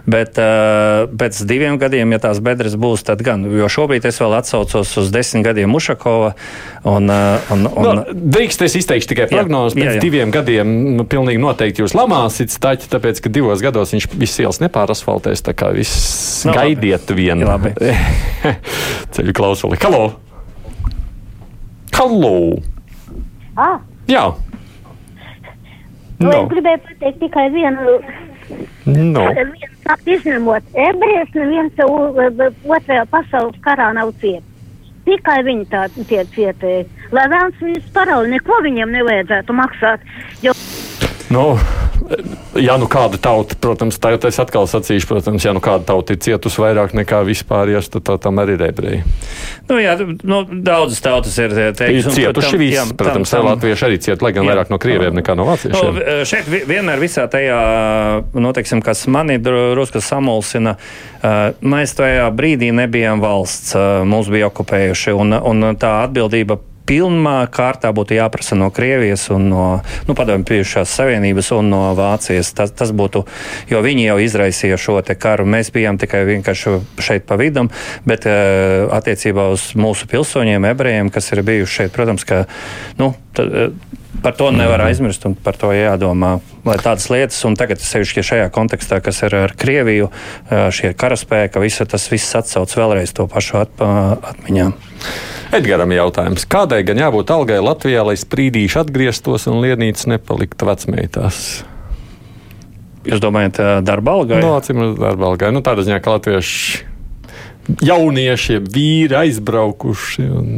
Bet 0.09 0.41
uh, 0.41 1.05
pēc 1.19 1.43
diviem 1.49 1.77
gadiem, 1.81 2.17
ja 2.17 2.23
tās 2.25 2.41
bedres 2.41 2.73
būs, 2.79 3.05
tad 3.05 3.21
gan. 3.25 3.45
Jo 3.53 3.69
šobrīd 3.69 4.09
es 4.09 4.17
vēl 4.21 4.39
atsaucos 4.39 4.97
uz 5.03 5.13
desmit 5.13 5.45
gadiem 5.45 5.77
Ušakova. 5.77 6.33
Un, 6.89 7.11
uh, 7.11 7.53
un, 7.53 7.67
un, 7.67 7.98
no, 7.99 8.15
drīkst 8.35 8.63
es 8.65 8.75
izteikšu 8.79 9.11
tikai 9.11 9.27
prognozes. 9.31 9.75
Pēc 9.77 9.85
jā, 9.85 9.95
jā. 9.97 10.03
diviem 10.03 10.33
gadiem 10.33 10.71
nu, 10.97 11.05
pilnīgi 11.09 11.41
noteikti 11.43 11.83
jūs 11.83 11.95
lamāsiet 11.97 12.53
staķi, 12.53 12.89
tāpēc, 12.91 13.21
ka 13.25 13.31
divos 13.33 13.63
gados 13.65 13.93
viņš 13.95 14.09
viss 14.15 14.41
ielas 14.41 14.61
nepārasfaltēs. 14.63 15.43
Tā 15.45 15.55
kā 15.57 15.71
viss 15.75 16.47
no, 16.47 16.55
gaidiet 16.57 17.11
vienu. 17.15 17.47
Ceļu 19.15 19.35
klausuli. 19.37 19.79
Halo! 19.83 20.03
Halo! 21.99 22.35
Ah. 23.59 23.79
Jā! 24.07 24.29
Nu, 26.19 26.27
no. 26.27 26.35
Es 26.43 26.49
gribēju 26.51 26.83
pateikt 26.87 27.21
tikai 27.23 27.47
vienu. 27.53 27.99
No. 28.89 29.25
Vienu 29.35 29.67
izņemot. 30.15 30.71
Ebrejs 30.75 31.33
neviens 31.37 31.81
otrajā 31.85 33.05
pasaules 33.11 33.59
karā 33.65 33.91
nav 33.95 34.11
cietis. 34.21 34.48
Tikai 35.09 35.39
viņi 35.47 35.65
tādi 35.71 36.03
tie 36.05 36.21
cietēji. 36.35 36.85
Lai 37.15 37.25
vēlams 37.31 37.61
viņus 37.63 37.87
parauj, 37.95 38.27
neko 38.29 38.59
viņiem 38.65 38.91
nevajadzētu 38.93 39.55
maksāt. 39.57 40.03
Jo... 40.45 40.53
Nu, 41.33 41.45
ja 42.59 42.77
nu 42.79 42.87
kāda 42.91 43.19
tauta, 43.21 43.55
protams, 43.61 43.99
tā 44.01 44.13
es 44.27 44.39
atkal 44.41 44.67
sacīšu, 44.69 45.07
protams, 45.09 45.45
ja 45.45 45.53
nu 45.55 45.61
kāda 45.63 45.85
tauta 45.91 46.15
ir 46.15 46.21
cietusi 46.23 46.61
vairāk 46.61 46.95
nekā 46.97 47.21
vispārējais, 47.27 47.89
tad 47.93 48.05
tā, 48.07 48.17
tam 48.21 48.41
arī 48.41 48.57
ir 48.57 48.65
ebreji. 48.69 49.01
Nu, 49.69 49.77
jā, 49.81 49.95
nu, 49.99 50.41
daudzas 50.49 51.01
tautas 51.05 51.37
ir 51.41 51.53
teikušas. 51.53 52.11
Ir 52.11 52.17
cietuši 52.17 52.61
visi, 52.61 52.77
jā, 52.77 52.85
protams, 52.99 53.31
tam, 53.31 53.43
tam, 53.43 53.51
latvieši 53.53 53.87
arī 53.89 53.99
ciet, 54.01 54.23
lai 54.25 54.33
gan 54.35 54.47
jā, 54.47 54.53
vairāk 54.53 54.73
no 54.73 54.79
krieviem 54.81 55.19
nekā 55.19 55.35
no 55.39 55.47
vāciešiem. 55.49 55.99
Nu, 55.99 56.17
šeit 56.29 56.49
vienmēr 56.49 57.03
visā 57.03 57.27
tajā, 57.31 57.59
nu, 58.33 58.53
teiksim, 58.57 58.83
kas 58.85 59.05
mani 59.11 59.37
drusku 59.43 60.01
samulsina, 60.03 60.77
mēs 61.61 61.95
tajā 61.99 62.29
brīdī 62.35 62.71
nebijām 62.75 63.21
valsts, 63.23 63.75
mūs 64.09 64.31
bija 64.33 64.49
okupējuši, 64.49 65.15
un, 65.19 65.37
un 65.37 65.69
tā 65.79 65.99
atbildība 66.07 66.59
pilnā 66.89 67.37
kārtā 67.53 67.91
būtu 67.95 68.17
jāprasa 68.17 68.57
no 68.57 68.71
Krievijas 68.73 69.27
un 69.33 69.47
no 69.51 69.65
nu, 70.07 70.15
padomju 70.17 70.47
bijušās 70.49 70.95
savienības 70.99 71.51
un 71.57 71.69
no 71.73 71.81
Vācijas. 71.97 72.51
Tas, 72.57 72.73
tas 72.75 72.93
būtu, 72.95 73.25
jo 73.69 73.83
viņi 73.85 74.07
jau 74.07 74.17
izraisīja 74.23 74.79
šo 74.81 74.97
karu. 75.19 75.45
Mēs 75.49 75.71
bijām 75.75 75.99
tikai 76.01 76.25
vienkārši 76.27 76.79
šeit 77.03 77.27
pa 77.29 77.37
vidam, 77.39 77.69
bet 78.09 78.25
uh, 78.29 78.89
attiecībā 78.97 79.49
uz 79.53 79.71
mūsu 79.79 80.09
pilsoņiem, 80.09 80.67
ebrejiem, 80.73 81.13
kas 81.13 81.31
ir 81.33 81.45
bijuši 81.45 81.83
šeit, 81.83 81.95
protams, 81.95 82.25
ka, 82.27 82.45
nu, 82.99 83.13
tad, 83.37 83.53
uh, 83.53 83.97
Par 84.19 84.35
to 84.35 84.49
nevar 84.51 84.81
aizmirst 84.83 85.23
un 85.29 85.35
par 85.37 85.55
to 85.55 85.69
jādomā. 85.71 86.39
Lai 86.67 86.75
tādas 86.81 87.07
lietas, 87.11 87.37
un 87.47 87.55
tagad 87.59 87.79
sevišķi 87.83 88.23
šajā 88.25 88.47
kontekstā, 88.55 88.99
kas 89.03 89.21
ir 89.23 89.35
ar 89.37 89.53
Krieviju, 89.59 90.09
šie 90.75 90.91
karaspēki, 90.99 91.61
visa, 91.63 91.87
tas 91.87 92.09
viss 92.11 92.35
atsauc 92.35 92.73
vēlreiz 92.75 93.13
to 93.15 93.29
pašu 93.31 93.61
at, 93.61 93.79
atmiņā. 93.79 94.67
Edgaram 95.55 95.95
jautājums. 95.95 96.45
Kādai 96.51 96.81
gan 96.85 96.99
jābūt 96.99 97.31
algai 97.33 97.61
Latvijā, 97.63 98.03
lai 98.05 98.17
sprīdīši 98.19 98.83
atgrieztos 98.83 99.47
un 99.49 99.63
lienītas 99.63 100.09
nepaliktu 100.11 100.67
vecmeitās? 100.67 101.39
Jūs 103.07 103.23
domājat, 103.23 103.61
darba 103.87 104.19
algai? 104.19 104.43
No, 104.43 104.51
nu, 104.51 104.59
acīm 104.59 104.83
redzot, 104.83 104.99
darba 104.99 105.31
algai. 105.31 105.53
Nu, 105.55 105.63
tādā 105.65 105.87
ziņā, 105.87 106.03
ka 106.03 106.17
latvieši 106.17 106.88
jaunieši, 107.83 108.59
vīri 108.73 109.15
aizbraukuši 109.19 110.25
un 110.33 110.49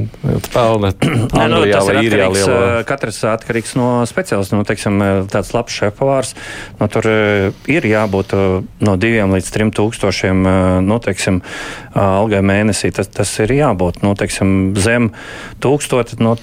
nu, 1.05 1.27
Anglijā 1.41 1.79
tas 1.79 1.89
ir 1.89 1.97
vai 1.97 2.03
Īrijā 2.07 2.27
atkarīgs, 2.27 2.47
lielā. 2.47 2.67
eh, 2.79 2.83
katrs 2.89 3.21
atkarīgs 3.31 3.75
no 3.79 3.87
speciālista. 4.09 4.57
Nu, 4.57 4.67
teiksim, 4.67 4.99
tāds 5.31 5.53
labs 5.55 5.75
šefpavārs, 5.79 6.33
nu, 6.79 6.89
tur 6.91 7.09
ir 7.71 7.89
jābūt 7.89 8.35
no 8.85 8.95
diviem 9.01 9.33
līdz 9.35 9.51
trim 9.53 9.73
tūkstošiem 9.75 10.45
nu, 10.87 10.99
teiksim, 11.03 11.41
algai 11.97 12.43
mēnesī. 12.45 12.91
Tas, 12.95 13.09
tas 13.11 13.31
ir 13.43 13.55
jābūt 13.57 14.01
nu, 14.05 14.13
teiksim, 14.19 14.73
zem 14.79 15.11
tūkstoti. 15.63 16.19
Nu, 16.21 16.35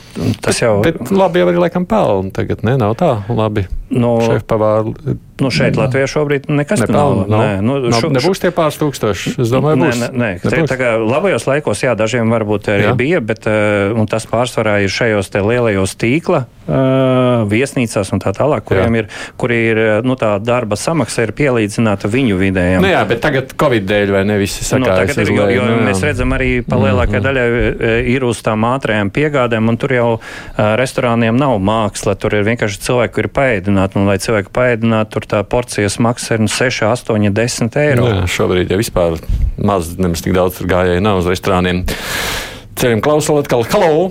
tas 0.45 0.63
jau 0.63 0.79
Bet 0.85 1.11
labi 1.15 1.43
jau 1.43 1.51
arī 1.53 1.65
laikam 1.67 1.87
pelna 1.89 2.35
tagad, 2.35 2.65
ne? 2.67 2.77
Nav 2.81 2.97
tā 2.99 3.15
labi. 3.29 3.67
Nu, 3.95 4.19
Šefpavāri. 4.25 5.19
Nu, 5.41 5.51
šeit 5.55 5.77
Latvijā 5.79 6.07
šobrīd 6.11 6.49
nekas 6.51 6.83
Nepelna, 6.85 7.25
nav. 7.29 7.41
Nē, 7.43 7.51
nu, 7.63 7.79
nav, 7.89 8.01
šo- 8.01 8.11
nebūs 8.15 8.41
tie 8.43 8.51
pāris 8.55 8.79
tūkstoši. 8.81 9.35
Es 9.43 9.53
domāju, 9.53 9.79
Nē, 9.81 9.89
būs. 9.89 10.01
nē, 10.03 10.09
nē. 10.13 10.31
Te, 10.43 10.63
tā 10.71 10.77
kā 10.81 10.95
labajos 10.99 11.47
laikos, 11.49 11.83
jā, 11.85 11.95
dažiem 11.99 12.31
varbūt 12.33 12.71
arī 12.75 12.87
Jā. 12.89 12.93
jā. 12.93 12.97
bija, 12.99 13.21
bet 13.21 13.47
uh, 13.51 14.05
tas 14.11 14.27
pārsvarā 14.31 14.79
ir 14.85 14.91
šajos 14.93 15.31
te 15.31 15.43
lielajos 15.45 15.95
tīkla 16.01 16.45
uh, 16.45 17.45
viesnīcās 17.51 18.13
un 18.15 18.23
tā 18.23 18.33
tālāk, 18.37 18.65
kuriem 18.69 18.97
Jā. 18.99 19.03
ir, 19.05 19.09
kuri 19.41 19.59
ir, 19.71 19.81
uh, 19.83 20.07
nu, 20.07 20.17
tā 20.21 20.35
darba 20.43 20.77
samaksa 20.79 21.27
ir 21.27 21.33
pielīdzināta 21.39 22.11
viņu 22.11 22.39
vidējiem. 22.41 22.83
Nu 22.85 22.91
jā, 22.91 23.03
bet 23.09 23.23
tagad 23.25 23.55
Covid 23.59 23.87
dēļ 23.89 24.13
vai 24.15 24.25
ne 24.29 24.39
visi 24.41 24.63
Nu, 24.79 24.85
sakās. 24.87 25.01
tagad 25.05 25.23
ir, 25.25 25.33
jo, 25.37 25.47
jo 25.55 25.67
mēs 25.87 26.03
redzam, 26.05 26.33
arī 26.37 26.51
pa 26.67 26.77
lielākajai 26.81 27.23
daļai 27.25 27.47
e, 27.49 27.93
ir 28.15 28.25
uz 28.27 28.41
tām 28.45 28.67
ātrajām 28.69 29.11
piegādēm, 29.15 29.69
un 29.73 29.79
tur 29.81 29.95
jau 29.97 30.09
uh, 30.19 30.21
restorāniem 30.79 31.37
nav 31.39 31.57
māksla. 31.63 32.17
Tur 32.21 32.37
ir 32.39 32.47
vienkārši 32.49 32.83
cilvēki, 32.89 33.15
kuri 33.17 33.29
ir 33.29 33.35
paēdināti, 33.39 33.99
un 34.01 34.09
lai 34.09 34.19
cilvēki 34.23 34.53
paēdinātu, 34.55 35.11
tur 35.17 35.28
tā 35.29 35.43
porcijas 35.45 35.99
maksa 36.03 36.37
ir 36.37 36.45
nu, 36.45 36.51
6, 36.53 36.83
8, 36.89 37.29
10 37.37 37.79
eiro. 37.83 38.09
Jā, 38.09 38.25
šobrīd 38.33 38.73
jau 38.73 38.81
vispār 38.81 39.19
maz, 39.61 39.93
nemaz 40.01 40.25
tik 40.25 40.37
daudz 40.37 40.59
tur 40.59 40.71
gājēji 40.71 41.05
nav 41.05 41.23
uz 41.23 41.31
restorāniem. 41.31 41.85
Ceļam 42.79 43.05
klausuli 43.05 43.45
atkal. 43.45 43.67
Halo! 43.73 44.11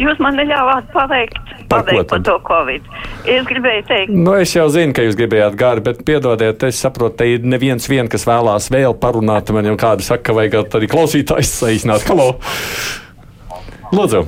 Jūs 0.00 0.20
man 0.22 0.36
neļāvāt 0.38 0.92
paveikt, 0.94 1.50
Par 1.70 1.84
ko 1.86 2.02
to 2.02 2.34
Covid. 2.46 2.86
Es 3.30 3.44
gribēju 3.46 3.84
teikt, 3.86 4.14
Nu, 4.14 4.32
es 4.42 4.54
jau 4.56 4.66
zinu, 4.72 4.94
ka 4.96 5.04
jūs 5.04 5.18
gribējāt 5.18 5.54
gari, 5.58 5.84
bet 5.86 6.02
piedodiet, 6.06 6.64
es 6.66 6.80
saprotu, 6.82 7.20
te 7.20 7.28
ir 7.36 7.46
neviens 7.46 7.86
vien, 7.90 8.10
kas 8.10 8.26
vēlās 8.26 8.70
vēl 8.74 8.96
parunāt. 8.98 9.52
Man 9.54 9.70
jau 9.70 9.76
kādi 9.78 10.06
saka, 10.06 10.24
ka 10.30 10.36
vajag 10.40 10.74
arī 10.80 10.90
klausītājs 10.90 11.54
saīsināt. 11.60 12.08
Halo! 12.10 12.32
Lūdzu! 13.94 14.24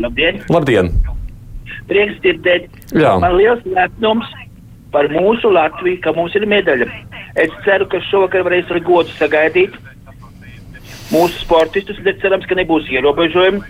Labdien! 0.00 0.44
Labdien! 0.48 0.92
Prieks 1.88 2.20
dzirdēt! 2.24 2.68
Jā. 2.96 3.16
Man 3.22 3.36
liels 3.38 3.64
lepnums 3.66 4.28
par 4.92 5.08
mūsu 5.12 5.50
Latviju, 5.52 6.00
ka 6.04 6.14
mums 6.16 6.36
ir 6.38 6.46
medaļa. 6.48 6.88
Es 7.38 7.52
ceru, 7.64 7.86
ka 7.90 8.00
šovakar 8.08 8.46
varēs 8.46 8.70
ar 8.72 8.80
godu 8.84 9.12
sagaidīt 9.18 9.76
mūsu 11.12 11.40
sportistus, 11.42 12.00
cerams, 12.22 12.46
ka 12.48 12.56
nebūs 12.58 12.88
ierobežojumi. 12.92 13.62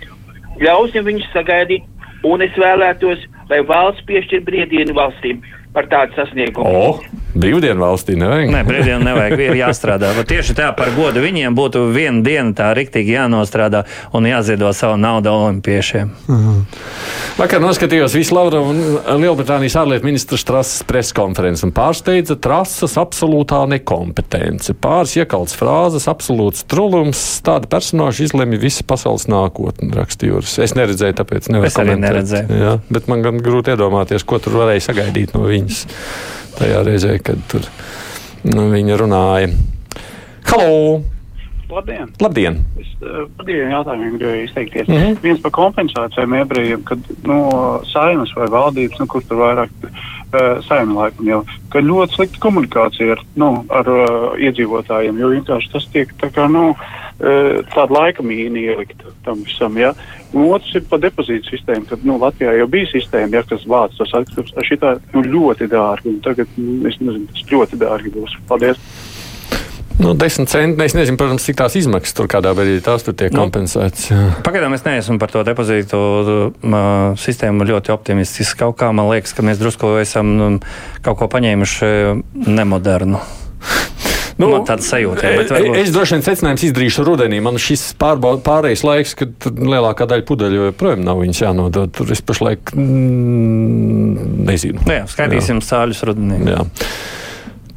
Ļausim 0.59 1.05
viņus 1.07 1.29
sagaidīt, 1.31 1.85
un 2.27 2.43
es 2.43 2.55
vēlētos, 2.59 3.23
lai 3.51 3.61
valsts 3.67 4.03
piešķir 4.09 4.43
brīvdienu 4.47 4.95
valstīm 4.97 5.39
par 5.75 5.87
tādu 5.91 6.17
sasniegumu. 6.17 6.67
O, 6.67 6.99
brīvdienu 7.35 7.81
valstī 7.83 8.15
nevajag. 8.19 8.51
Nē, 8.53 8.63
brīvdienu 8.67 9.05
nevajag, 9.05 9.35
ir 9.45 9.57
jāstrādā. 9.59 10.11
Bet 10.17 10.29
tieši 10.31 10.55
tā 10.57 10.69
par 10.77 10.89
godu 10.95 11.21
viņiem 11.23 11.55
būtu 11.57 11.85
viena 11.93 12.23
diena 12.25 12.53
tā 12.57 12.71
riktīgi 12.77 13.13
jānostrādā 13.17 13.83
un 14.17 14.27
jāziedo 14.29 14.71
savu 14.75 14.97
naudu 15.01 15.29
olimpiešiem. 15.33 16.11
Vakar 17.39 17.61
noskatījos 17.63 18.15
visu 18.17 18.35
Laura 18.35 18.59
un 18.65 18.79
Lielbritānijas 19.21 19.77
ārlietu 19.79 20.07
ministra 20.09 20.39
Strasas 20.39 20.81
preskonferenci 20.89 21.63
un 21.67 21.73
pārsteidza 21.75 22.35
trasas 22.41 22.97
absolūtā 22.99 23.61
nekompetence. 23.71 24.73
Pāris 24.81 25.15
iekalts 25.21 25.55
frāzes, 25.59 26.09
absolūts 26.11 26.65
trulums, 26.69 27.21
tāda 27.45 27.69
personāža 27.71 28.25
izlemj 28.27 28.59
visu 28.59 28.83
pasaules 28.89 29.29
nākotni, 29.31 29.93
rakstījums. 29.95 30.57
Es 30.65 30.75
neredzēju, 30.75 31.15
tāpēc 31.21 31.47
nevaru 31.53 31.71
Es 31.71 31.79
arī 31.79 31.93
komentēt. 31.95 32.09
neredzēju. 32.09 32.59
Jā, 32.65 32.73
bet 32.91 33.07
man 33.11 33.23
gan 33.23 33.39
grūti 33.45 33.75
iedomāties, 33.75 34.25
ko 34.27 34.41
tur 34.43 34.59
varēja 34.63 34.89
sagaidīt 34.89 35.37
no 35.37 35.45
viņas 35.47 35.85
tajā 36.59 36.83
reizē, 36.87 37.15
kad 37.23 37.39
tur 37.51 37.65
nu, 38.47 38.67
viņa 38.73 38.99
runāja. 38.99 39.53
Halo! 40.49 40.99
Labdien! 41.69 42.09
Labdien! 42.19 42.55
Es 42.81 42.89
uh, 43.03 43.27
par 43.37 43.45
diviem 43.45 43.69
jautājumiem 43.69 44.15
gribēju 44.17 44.45
izteikties. 44.47 44.87
Mm 44.87 44.95
-hmm. 44.95 45.17
Viens 45.21 45.41
par 45.41 45.51
kompensācijām 45.53 46.33
ebrejiem, 46.41 46.83
kad 46.83 46.99
no 47.29 47.41
saimas 47.85 48.33
vai 48.35 48.47
valdības, 48.49 48.99
nu, 48.99 49.05
kur 49.07 49.21
tur 49.23 49.37
vairāk 49.43 49.69
uh, 49.85 50.63
saima 50.65 50.95
laikam 51.01 51.27
jau, 51.27 51.43
ka 51.69 51.83
ļoti 51.85 52.15
slikta 52.15 52.41
komunikācija 52.45 53.11
ar, 53.11 53.21
nu, 53.35 53.51
ar 53.69 53.89
uh, 53.89 54.33
iedzīvotājiem, 54.47 55.19
jo 55.21 55.29
vienkārši 55.35 55.71
tas 55.71 55.85
tiek 55.93 56.15
tā 56.21 56.31
kā, 56.33 56.47
nu, 56.49 56.71
uh, 56.73 57.61
tāda 57.75 57.93
laika 57.99 58.25
mīna 58.25 58.65
ielikt 58.65 59.05
tam 59.23 59.45
visam, 59.45 59.77
ja. 59.77 59.93
Un 60.33 60.49
otrs 60.49 60.73
ir 60.75 60.89
par 60.89 60.99
depozītu 61.05 61.49
sistēmu, 61.49 61.85
kad, 61.89 62.01
nu, 62.03 62.17
Latvijā 62.17 62.57
jau 62.57 62.67
bija 62.67 62.89
sistēma, 62.95 63.35
ja, 63.35 63.43
kas 63.43 63.69
vāc 63.69 63.93
tos 63.97 64.13
atkritumus, 64.13 64.57
tā 64.57 64.65
šitā, 64.65 64.97
nu, 65.13 65.21
ļoti 65.21 65.69
dārgi, 65.69 66.09
un 66.09 66.19
tagad, 66.25 66.47
nu, 66.57 66.81
es 66.89 66.97
nezinu, 66.97 67.29
tas 67.29 67.45
ļoti 67.53 67.81
dārgi 67.85 68.17
būs. 68.17 68.37
Paldies! 68.49 68.77
Nu, 69.99 70.13
desmit 70.15 70.47
centi. 70.47 70.79
Es 70.85 70.93
nezinu, 70.95 71.17
protams, 71.19 71.43
cik 71.43 71.57
tās 71.59 71.75
izmaksas 71.75 72.15
tur 72.15 72.29
kādā 72.31 72.53
brīdī 72.55 72.79
tās 72.85 73.03
tur 73.03 73.13
tiek 73.19 73.33
Nu, 73.35 73.41
kompensētas. 73.43 74.05
jā. 74.07 74.19
Pagaidām 74.45 74.73
es 74.77 74.85
neesmu 74.87 75.19
par 75.19 75.33
to 75.33 75.43
depozītu 75.43 75.99
uh, 75.99 77.17
sistēmu 77.19 77.67
ļoti 77.67 77.91
optimistisks. 77.91 78.55
Kaut 78.61 78.77
kā 78.79 78.93
man 78.95 79.09
liekas, 79.11 79.35
ka 79.35 79.43
mēs 79.43 79.59
drusku 79.59 79.97
esam 79.99 80.31
um, 80.45 80.57
kaut 81.03 81.19
ko 81.19 81.27
paņēmuši 81.35 81.91
nemodernu. 82.47 83.19
Nu, 84.39 84.47
man 84.47 84.61
tāda 84.63 84.79
sajūta 84.79 85.19
ir. 85.27 85.33
bet 85.41 85.49
E- 85.51 85.53
varbūt- 85.57 85.77
Es 85.81 85.89
droši 85.91 86.13
vien 86.15 86.21
secinājums 86.23 86.61
izdarīšu 86.63 87.03
rudenī. 87.03 87.41
Man 87.43 87.57
šis 87.59 87.81
pārbau- 87.99 88.37
pārējais 88.39 88.85
laiks, 88.87 89.11
kad 89.19 89.33
lielākā 89.51 90.07
daļa 90.07 90.23
pudeļu 90.29 90.61
joprojām 90.69 91.03
nav 91.03 91.19
viņas 91.19 91.41
jānodod. 91.43 91.91
Tur 91.91 92.13
es 92.15 92.21
pašlaik 92.23 92.71
mm, 92.71 94.45
nezinu. 94.47 94.79
Nu 94.87 94.95
Jā, 94.95 95.03
skaitīsim 95.11 95.59
sāļus 95.59 95.99
rudenī. 96.07 96.39
Jā. 96.53 96.63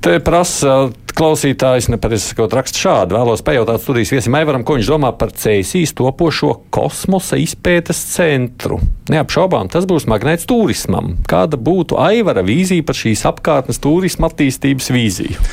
Te 0.02 0.16
prasa 0.18 0.88
klausītājs, 1.14 1.86
nepareizi 1.92 2.32
sakot, 2.32 2.54
raksta 2.56 2.80
šādi. 2.80 3.14
Vēlos 3.14 3.42
pajautāt 3.44 3.84
studijas 3.84 4.10
viesim 4.14 4.34
Aivaram, 4.34 4.64
ko 4.66 4.74
viņš 4.78 4.88
domā 4.90 5.12
par 5.18 5.30
CSIS 5.36 5.94
topošo 5.98 6.54
kosmosa 6.74 7.38
izpētes 7.38 8.00
centru. 8.14 8.80
Neapšaubām, 9.12 9.68
tas 9.70 9.86
būs 9.88 10.08
magnēts 10.10 10.48
turismam. 10.50 11.12
Kāda 11.28 11.58
būtu 11.60 11.98
Aivara 12.00 12.42
vīzija 12.46 12.86
par 12.86 12.98
šīs 12.98 13.22
apkārtnes 13.28 13.78
turisma 13.82 14.30
attīstības 14.32 14.90
vīziju? 14.94 15.38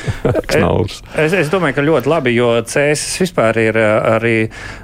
Es, 1.20 1.32
es 1.36 1.48
domāju, 1.52 1.76
ka 1.76 1.82
ļoti 1.84 2.10
labi, 2.10 2.32
jo 2.34 2.48
CSS 2.66 3.20
vispār 3.22 3.56
ir 3.62 3.76
uh, 3.78 4.16
arī, 4.16 4.34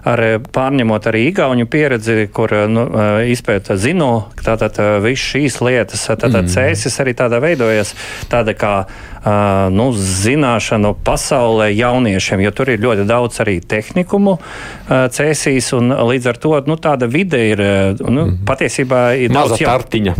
arī 0.08 0.28
pārņemot 0.52 1.08
arī 1.10 1.22
Igauniju 1.30 1.68
pieredzi, 1.70 2.28
kur 2.34 2.52
uh, 2.54 2.64
nu, 2.70 2.84
izpēta 3.30 3.76
zino, 3.80 4.28
ka 4.38 4.54
tātad 4.54 5.02
viss 5.04 5.32
šīs 5.34 5.58
lietas, 5.64 6.06
tātad 6.12 6.46
mm. 6.46 6.52
CSS 6.54 7.02
arī 7.04 7.16
tādā 7.18 7.40
veidojas, 7.42 7.94
tāda 8.32 8.56
kā 8.58 8.74
nu, 9.74 9.88
zināšanu 9.96 10.94
pasaulē 11.06 11.70
jauniešiem, 11.74 12.44
jo 12.46 12.52
tur 12.54 12.70
ir 12.74 12.82
ļoti 12.82 13.06
daudz 13.08 13.40
arī 13.44 13.58
tehnikumu 13.60 14.36
CSS, 14.88 15.72
un 15.78 15.94
līdz 16.12 16.30
ar 16.32 16.42
to 16.42 16.54
nu, 16.66 16.78
tāda 16.80 17.08
vide 17.10 17.40
ir, 17.52 17.62
nu, 18.00 18.28
mm. 18.28 18.36
patiesībā 18.46 19.02
ir 19.20 19.34
Maza 19.34 19.58
tartiņa. 19.58 20.14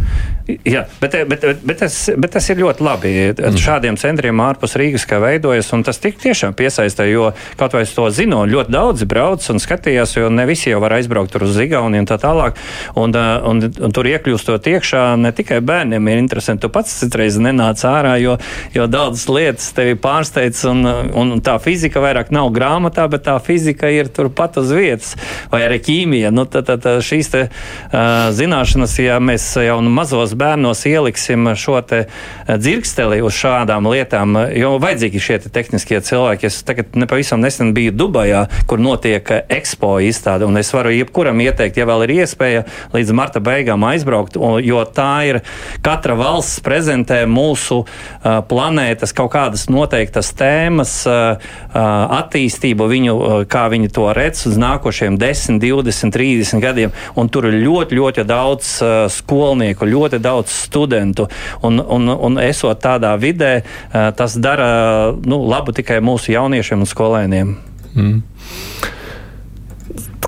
Jā, 0.46 0.84
bet, 1.00 1.16
bet, 1.26 1.42
bet, 1.66 1.78
tas, 1.80 1.94
bet 2.14 2.30
tas 2.36 2.44
ir 2.52 2.60
ļoti 2.60 2.84
labi. 2.86 3.12
Mm. 3.34 3.56
Šādiem 3.58 3.96
centriem 3.98 4.38
ārpus 4.44 4.76
Rīgas 4.78 5.02
kā 5.10 5.18
veidojas, 5.22 5.72
un 5.74 5.82
tas 5.86 5.98
tik 5.98 6.20
tiešām 6.22 6.54
piesaista, 6.54 7.02
jo 7.10 7.32
kaut 7.58 7.74
vai 7.74 7.82
es 7.82 7.94
to 7.96 8.06
zinu, 8.14 8.44
ļoti 8.46 8.70
daudzi 8.70 9.08
brauc 9.10 9.42
un 9.50 9.58
skatījās, 9.62 10.14
jo 10.20 10.30
ne 10.30 10.46
visi 10.46 10.70
jau 10.70 10.78
var 10.84 10.94
aizbraukt 11.00 11.34
tur 11.34 11.48
uz 11.48 11.58
Igauniju 11.58 12.04
un 12.04 12.06
tā 12.06 12.18
tālāk. 12.22 12.60
Un, 12.94 13.14
uh, 13.18 13.42
un, 13.50 13.64
un 13.66 13.96
tur 13.96 14.06
iekļūstot 14.06 14.70
iekšā, 14.70 15.02
ne 15.18 15.34
tikai 15.34 15.58
bērniem 15.66 16.12
ir 16.12 16.22
interesanti. 16.22 16.62
Tu 16.62 16.70
pats 16.72 16.94
citreiz 17.02 17.40
nenāc 17.42 17.82
ārā, 17.88 18.14
jo, 18.22 18.38
jo 18.76 18.86
daudzas 18.96 19.26
lietas 19.28 19.68
tevi 19.76 19.96
pārsteidz, 20.00 20.62
un, 20.70 20.86
un, 21.16 21.34
tā 21.44 21.56
fizika 21.62 22.00
vairāk 22.02 22.32
nav 22.34 22.48
grāmatā, 22.54 23.06
bet 23.12 23.26
tā 23.26 23.36
fizika 23.44 23.90
ir 23.92 24.08
turpat 24.12 24.56
uz 24.60 24.72
vietas, 24.72 25.14
vai 25.52 25.62
arī 25.66 25.78
ķīmija. 25.84 26.32
Nu, 26.34 26.46
tad, 26.50 26.68
tad 26.70 26.86
šīs 27.04 27.30
te, 27.32 27.42
uh, 27.48 28.28
zināšanas, 28.36 28.96
ja 29.02 29.18
mēs 29.22 29.48
jau 29.60 29.78
nu 29.84 29.92
mazos 29.92 30.32
bērnos 30.38 30.84
ieliksim 30.88 31.50
šo 31.58 31.80
te 31.86 32.04
dzirksteli 32.48 33.20
uz 33.24 33.36
šādām 33.36 33.88
lietām, 33.90 34.38
jo 34.56 34.76
vajadzīgi 34.82 35.22
šie 35.22 35.38
te 35.44 35.52
tehniskie 35.52 36.00
cilvēki. 36.04 36.48
Es 36.48 36.62
tagad 36.66 36.96
nepavisam 36.98 37.42
nesen 37.44 37.74
biju 37.76 37.94
Dubajā, 37.96 38.46
kur 38.70 38.80
notiek 38.82 39.28
ekspo 39.44 39.96
izstāde, 40.04 40.48
un 40.48 40.56
es 40.60 40.72
varu 40.74 40.94
jebkuram 40.94 41.40
ieteikt, 41.44 41.80
ja 41.80 41.88
vēl 41.88 42.06
ir 42.06 42.14
iespēja 42.20 42.64
līdz 42.96 43.14
marta 43.16 43.42
beigām 43.44 43.84
aizbraukt, 43.88 44.38
jo 44.64 44.84
tā 44.96 45.12
ir 45.28 45.42
katra 45.84 46.16
valsts 46.18 46.62
prezentē 46.64 47.22
mūsu 47.30 47.82
uh, 47.84 48.40
planētu 48.48 48.85
planētas 48.86 49.12
kaut 49.16 49.32
kādas 49.32 49.66
noteiktas 49.68 50.30
tēmas, 50.36 51.06
attīstību, 51.74 52.86
viņu, 52.86 53.14
kā 53.50 53.66
viņi 53.72 53.90
to 53.90 54.12
redz 54.14 54.46
uz 54.46 54.56
nākošiem 54.56 55.18
10, 55.18 55.58
20, 55.58 56.12
30 56.14 56.62
gadiem. 56.62 56.92
Un 57.16 57.28
tur 57.28 57.48
ir 57.50 57.58
ļoti, 57.64 57.96
ļoti 57.98 58.24
daudz 58.24 58.82
skolnieku, 59.10 59.86
ļoti 59.86 60.20
daudz 60.22 60.50
studentu. 60.52 61.26
Un, 61.62 61.80
un, 61.80 62.08
un 62.08 62.38
esot 62.38 62.78
tādā 62.78 63.16
vidē, 63.18 63.64
tas 63.90 64.36
dara 64.38 65.12
nu, 65.24 65.42
labu 65.50 65.74
tikai 65.74 65.98
mūsu 66.00 66.32
jauniešiem 66.36 66.84
un 66.84 66.86
skolēniem. 66.86 67.56
Mm. 67.96 68.20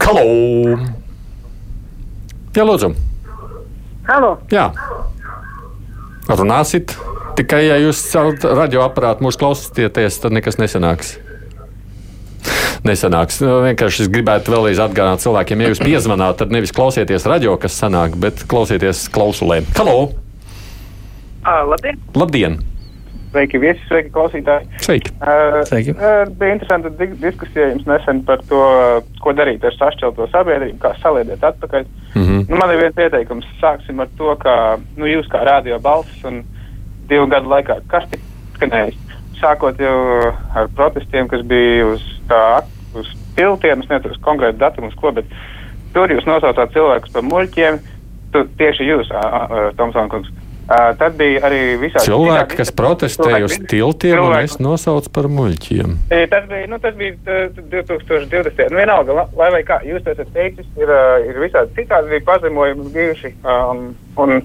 Halo! 0.08 0.24
Jā, 2.56 2.64
lūdzu! 2.64 2.94
Halo! 4.08 4.38
Jā! 4.50 4.72
Runāsit 6.28 6.96
tikai, 7.38 7.64
ja 7.68 7.78
jūs 7.80 8.02
caur 8.12 8.36
radioaparātu 8.62 9.26
mūs 9.26 9.38
klausāties, 9.38 10.20
tad 10.22 10.34
nekas 10.34 10.58
nesanāks. 10.60 11.16
Nesanāks. 12.86 13.40
Nu, 13.42 13.58
vienkārši 13.66 14.04
es 14.04 14.10
gribētu 14.12 14.54
vēlreiz 14.54 14.80
atgādināt 14.82 15.22
cilvēkiem, 15.24 15.62
ja 15.62 15.72
jūs 15.72 15.82
piezvanāt, 15.82 16.38
tad 16.40 16.54
nevis 16.54 16.74
klausieties 16.74 17.26
radio, 17.28 17.56
kas 17.60 17.76
sanāk, 17.78 18.16
bet 18.22 18.44
klausieties 18.50 19.06
klausulē. 19.14 19.60
Halo! 19.78 20.10
Uh, 21.42 21.62
labdien! 21.68 22.02
Labdien! 22.18 22.58
Sveiki, 23.28 23.58
viesi, 23.60 23.82
sveiki, 23.90 24.08
klausītāji! 24.14 24.68
Sveiki! 24.86 25.10
Uh, 25.20 25.58
sveiki. 25.68 25.92
Uh, 25.94 26.22
bija 26.38 26.54
interesanti 26.56 26.94
di 26.96 27.10
diskusija 27.20 27.66
jums 27.74 27.84
nesen 27.90 28.22
par 28.26 28.40
to, 28.48 28.62
ko 29.20 29.34
darīt 29.36 29.66
ar 29.68 29.74
sašķelto 29.76 30.30
sabiedrību, 30.32 30.78
kā 30.80 30.94
saliedēt 31.02 31.44
atpakaļ. 31.50 31.84
Mm 32.14 32.22
-hmm. 32.22 32.46
nu, 32.48 32.56
man 32.56 32.72
ir 32.72 32.80
viens 32.82 33.02
ieteikums. 33.04 33.50
Sāksim 33.60 34.00
ar 34.00 34.08
to, 34.16 34.32
ka 34.40 34.78
nu, 34.96 35.10
jūs 35.10 35.28
kā 35.28 35.42
rādio 35.44 35.76
balss 35.82 36.24
un 36.24 36.40
divu 37.10 37.28
gadu 37.30 37.52
laikā 37.52 37.80
karsti 37.90 38.20
skanējis. 38.56 38.98
Sākot 39.38 39.78
jau 39.78 39.98
ar 40.56 40.70
protestiem, 40.74 41.28
kas 41.30 41.44
bija 41.46 41.92
uz 41.92 42.02
tā, 42.30 42.64
uz 42.98 43.12
tiltiem, 43.36 43.84
es 43.84 43.92
neturu 43.92 44.18
konkrētu 44.24 44.58
datumu, 44.58 44.90
uz 44.90 44.98
ko, 44.98 45.12
bet 45.14 45.30
tur 45.94 46.10
jūs 46.10 46.26
nosaucāt 46.26 46.74
cilvēkus 46.74 47.14
par 47.14 47.26
muļķiem. 47.28 47.78
Tu, 48.34 48.42
tieši 48.60 48.88
jūs. 48.90 49.12
Uh, 49.14 50.34
tad 50.68 51.14
bija 51.16 51.40
arī 51.48 51.60
visādi 51.80 52.10
cilvēki, 52.10 52.58
kas 52.60 52.70
protestēja 52.76 53.46
uz 53.46 53.54
tiltiem 53.70 54.18
cilvēki. 54.18 54.28
un 54.28 54.48
es 54.48 54.56
nosaucu 54.60 55.12
par 55.14 55.28
muļķiem. 55.32 55.94
Tas 56.28 56.48
bija, 56.50 56.66
nu, 56.68 56.78
tas 56.82 56.96
bija 56.98 57.38
2020. 57.56 58.66
Nu, 58.68 58.76
vienalga, 58.76 59.16
la, 59.16 59.24
lai 59.38 59.48
vai 59.56 59.62
kā 59.64 59.78
jūs 59.88 60.04
esat 60.04 60.28
teicis, 60.34 60.66
ir, 60.76 60.92
ir 61.24 61.40
visādi 61.40 61.72
citādi 61.78 62.12
bija 62.12 62.26
pazemojumi 62.26 62.92
bijuši. 62.92 63.30
Um, 63.48 63.80
un, 64.20 64.42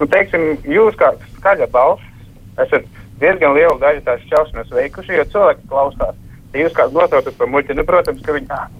nu, 0.00 0.08
teiksim, 0.08 0.46
jūs 0.64 0.96
kā 0.96 1.12
skaļa 1.36 1.68
balss 1.74 2.64
esat 2.64 2.88
diezgan 3.20 3.52
lielu 3.58 3.76
daļu 3.82 4.00
tās 4.06 4.24
šausmas 4.30 4.72
veikuši, 4.72 5.18
jo 5.18 5.26
cilvēki 5.34 5.68
klausās. 5.68 6.16
Ja 6.54 6.64
jūs 6.64 6.72
kāds 6.78 6.96
nosaucat 6.96 7.36
par 7.36 7.52
muļķi, 7.52 7.76
nu, 7.76 7.84
protams, 7.84 8.24
ka 8.24 8.38
viņi 8.38 8.48
ah, 8.56 8.72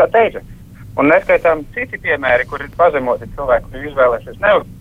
tā 0.00 0.08
teica. 0.16 0.42
Un 0.98 1.12
neskaitām 1.12 1.62
citi 1.76 2.02
piemēri, 2.02 2.48
kur 2.50 2.64
ir 2.64 2.74
pazemoti 2.74 3.30
cilvēki, 3.36 3.70
kuri 3.70 3.90
izvēlēsies 3.92 4.42
neuzmanību 4.42 4.78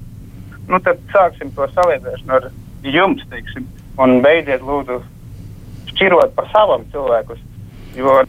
nu, 0.68 0.80
tad 0.84 1.02
sāksim 1.14 1.52
to 1.56 1.68
salīdzināšanu 1.76 2.38
ar 2.38 2.50
jums, 2.84 3.24
teiksim, 3.32 3.68
un 4.04 4.20
beidziet 4.26 4.64
lūdzu 4.66 5.02
šķirot 5.94 6.36
par 6.38 6.50
savam 6.54 6.86
cilvēkus. 6.94 7.42
Jo 7.98 8.20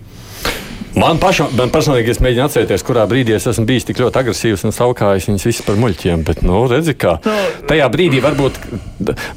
Man, 0.96 1.18
pašam, 1.20 1.50
man 1.58 1.70
personīgi 1.72 2.12
es 2.14 2.20
mēģinu 2.22 2.46
atcerēties, 2.46 2.84
kurā 2.86 3.04
brīdī 3.10 3.34
es 3.36 3.46
esmu 3.50 3.66
bijis 3.68 3.86
tik 3.88 4.00
ļoti 4.00 4.20
agresīvs 4.22 4.64
un 4.66 4.74
saukājis 4.74 5.28
viņus 5.28 5.46
visus 5.48 5.66
par 5.66 5.76
muļķiem. 5.80 6.22
Bet, 6.26 6.40
nu, 6.46 6.62
redzi, 6.70 6.94
kā 6.98 7.18
nu. 7.24 7.34
tajā 7.68 7.88
brīdī 7.92 8.22
varbūt 8.24 8.56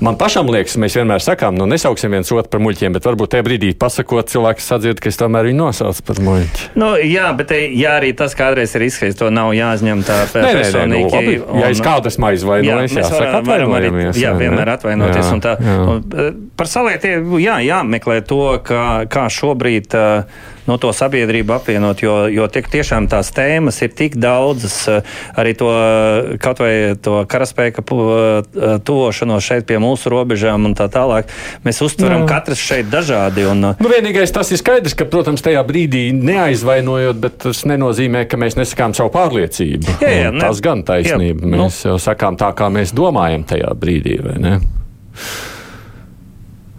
man 0.04 0.18
pašam 0.20 0.50
liekas, 0.52 0.78
mēs 0.82 0.96
vienmēr 0.98 1.24
sakām, 1.24 1.58
nu, 1.60 1.68
nesauksim 1.70 2.14
viens 2.16 2.32
otru 2.32 2.50
par 2.54 2.64
muļķiem, 2.64 2.96
bet 2.96 3.08
varbūt 3.10 3.34
tajā 3.36 3.46
brīdī 3.48 3.72
pasakot, 3.78 4.30
cilvēks 4.32 4.70
sadzird, 4.72 5.02
ka 5.04 5.12
es 5.12 5.20
tomēr 5.20 5.50
viņu 5.50 5.60
nosaucu 5.60 6.06
par 6.08 6.22
muļķi. 6.26 6.70
Nu, 6.82 6.94
jā, 6.98 7.28
bet 7.38 7.54
jā, 7.58 7.98
arī 8.00 8.14
tas 8.18 8.36
kādreiz 8.38 8.74
ir 8.78 8.88
izskanējis, 8.88 9.20
to 9.20 9.30
nav 9.34 9.52
jāuzņem 9.58 10.06
tā 10.08 10.22
personīgi. 10.32 10.72
Nē, 10.72 10.86
nē, 10.88 11.02
nu, 11.12 11.44
un, 11.52 11.62
ja 11.62 11.74
es 11.74 11.84
kādu 11.84 12.12
esmu 12.12 12.32
aizvainojis, 12.32 12.96
jā, 12.96 13.04
jāsaka 13.04 13.42
atvainojamies. 13.42 14.22
Jā, 14.22 14.34
vienmēr 14.40 14.74
atvainoties. 14.78 15.28
Jā, 15.28 15.36
un 15.36 15.44
tā, 15.44 15.58
jā. 15.60 15.78
Un, 15.92 16.02
eh, 16.16 16.32
par 16.58 16.72
salietiem, 16.72 17.36
jā, 17.44 17.60
jāmeklē 17.68 18.22
to, 18.28 18.42
kā, 18.66 18.88
kā 19.12 19.28
šobrīd. 19.32 19.94
Uh, 19.98 20.50
no 20.67 20.78
to 20.82 20.91
sabiedrību 20.95 21.56
apvienot, 21.56 22.02
jo, 22.04 22.15
jo 22.32 22.47
tiek 22.52 22.67
tiešām 22.71 23.08
tās 23.12 23.32
tēmas 23.36 23.82
ir 23.86 23.93
tik 23.97 24.17
daudzas, 24.21 24.78
eh, 24.91 25.02
arī 25.39 25.54
to 25.58 25.69
kaut 26.41 26.62
vai 26.63 26.74
to 27.02 27.21
karaspēka 27.30 27.84
eh, 27.84 28.78
tuvošanos 28.86 29.45
šeit 29.45 29.67
pie 29.69 29.80
mūsu 29.82 30.12
robežām 30.13 30.69
un 30.69 30.76
tā 30.78 30.88
tālāk. 30.91 31.32
Mēs 31.65 31.82
uztveram 31.86 32.28
katrs 32.30 32.62
šeit 32.62 32.91
dažādi. 32.91 33.45
Un, 33.50 33.71
eh, 33.71 33.82
nu, 33.82 33.91
vienīgais 33.91 34.34
tas 34.34 34.52
ir 34.52 34.62
skaidrs, 34.62 34.95
ka, 34.97 35.06
protams, 35.06 35.43
tajā 35.45 35.63
brīdī 35.67 36.10
neaizvainojot, 36.17 37.21
bet 37.21 37.39
tas 37.47 37.63
nenozīmē, 37.69 38.26
ka 38.30 38.39
mēs 38.41 38.58
nesakām 38.60 38.95
savu 38.97 39.13
pārliecību. 39.15 39.97
Jā, 40.02 40.12
jā, 40.26 40.36
ne, 40.36 40.43
tas 40.43 40.62
gan 40.63 40.86
taisnība. 40.88 41.45
Jā, 41.45 41.56
mēs 41.56 41.82
nu, 41.86 41.91
jau 41.91 41.97
sakām 42.02 42.38
tā, 42.39 42.52
kā 42.58 42.69
mēs 42.74 42.93
domājam 42.97 43.47
tajā 43.47 43.74
brīdī, 43.78 44.19
vai 44.26 44.38
ne? 44.41 44.60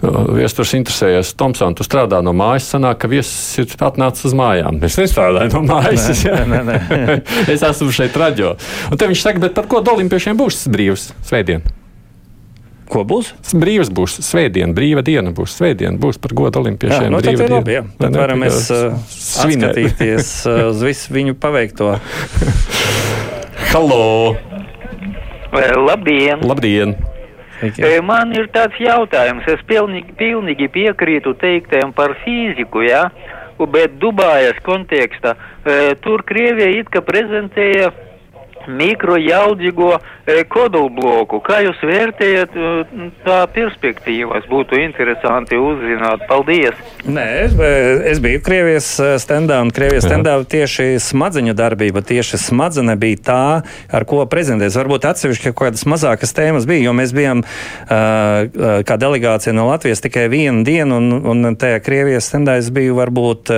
Viesturs 0.02 0.72
interesējies, 0.74 1.28
Tomsons, 1.38 1.76
tu 1.78 1.84
strādā 1.86 2.18
no 2.26 2.32
mājas. 2.34 2.66
Sanāk, 2.72 2.98
ka 3.04 3.10
viesis 3.10 3.60
ir 3.62 3.84
atnācis 3.86 4.26
uz 4.32 4.34
mājām. 4.34 4.80
Es 4.82 4.98
nestrādāju 4.98 5.52
no 5.54 5.62
mājas. 5.68 6.08
Nē, 6.26 6.40
nē, 6.50 6.62
nē. 6.66 7.18
es 7.54 7.62
esmu 7.62 7.92
šeit 7.94 8.16
raģio. 8.18 8.56
Un 8.90 8.98
te 8.98 9.06
viņš 9.10 9.22
saka, 9.22 9.44
bet 9.46 9.54
par 9.54 9.70
ko 9.70 9.84
Olimpiešiem 9.92 10.38
būs 10.38 10.64
brīvs 10.72 11.12
svētdien? 11.28 11.62
Ko 12.92 13.06
būs? 13.08 13.30
Brīvs 13.56 13.88
būs 13.94 14.18
svētdiena, 14.26 14.74
brīva 14.76 15.04
diena 15.06 15.30
būs 15.32 15.54
svētdiena, 15.56 15.96
būs 16.00 16.18
par 16.20 16.34
godu 16.36 16.60
olimpiešiem. 16.60 17.06
Jā, 17.06 17.12
nu, 17.14 17.22
tad 17.24 17.40
ir 17.40 17.54
labi, 17.54 17.76
jā. 17.78 17.84
Tad 18.02 18.18
varam 18.20 18.42
mēs 18.44 18.66
uh, 18.74 18.98
skatīties 19.14 20.32
uh, 20.50 20.58
uz 20.74 20.82
visu 20.84 21.14
viņu 21.16 21.38
paveikto. 21.40 21.94
Halo! 23.72 24.34
Labdien! 25.52 26.44
Labdien! 26.44 26.96
Sveiki. 27.62 28.00
Man 28.02 28.34
ir 28.34 28.48
tāds 28.54 28.78
jautājums, 28.82 29.46
es 29.46 29.62
pilnīgi, 29.68 30.16
pilnīgi 30.18 30.66
piekrītu 30.74 31.36
teiktēm 31.38 31.94
par 31.94 32.16
fiziku, 32.24 32.82
jā, 32.88 33.06
ja? 33.06 33.38
bet 33.70 33.94
Dubājas 34.02 34.58
kontekstā 34.66 35.36
tur 36.02 36.24
Krievija 36.26 36.80
it 36.80 36.88
kā 36.90 36.98
prezentēja 37.06 37.92
mikrojaudzīgo 38.68 39.90
e, 39.96 40.42
kodolbloku. 40.50 41.40
Kā 41.44 41.60
jūs 41.64 41.80
vērtējat 41.86 42.56
e, 42.56 42.72
tā 43.26 43.38
perspektīvas? 43.54 44.46
Būtu 44.50 44.78
interesanti 44.82 45.58
uzzināt. 45.58 46.26
Paldies! 46.30 46.78
Nē, 47.02 47.26
es, 47.46 47.56
es 48.12 48.22
biju 48.22 48.42
Krievijas 48.44 48.88
e, 49.02 49.12
standā, 49.22 49.60
un 49.64 49.72
Krievijas 49.74 50.06
standā 50.06 50.36
tieši 50.44 50.96
smadzeņu 51.02 51.56
darbība, 51.58 52.04
tieši 52.06 52.40
smadzene 52.40 52.96
bija 53.00 53.22
tā, 53.28 53.44
ar 53.92 54.06
ko 54.08 54.22
prezentēs. 54.30 54.78
Varbūt 54.78 55.08
atsevišķi 55.10 55.52
kaut 55.52 55.68
kādas 55.68 55.86
mazākas 55.88 56.34
tēmas 56.36 56.68
bija, 56.68 56.86
jo 56.88 56.94
mēs 56.96 57.12
bijām 57.16 57.42
uh, 57.42 58.82
kā 58.86 58.96
delegācija 59.00 59.54
no 59.56 59.68
Latvijas 59.68 60.02
tikai 60.04 60.26
vienu 60.32 60.64
dienu, 60.66 60.98
un, 60.98 61.18
un 61.32 61.56
tajā 61.58 61.80
Krievijas 61.84 62.28
standā 62.30 62.56
es 62.60 62.70
biju 62.74 62.96
varbūt 62.98 63.52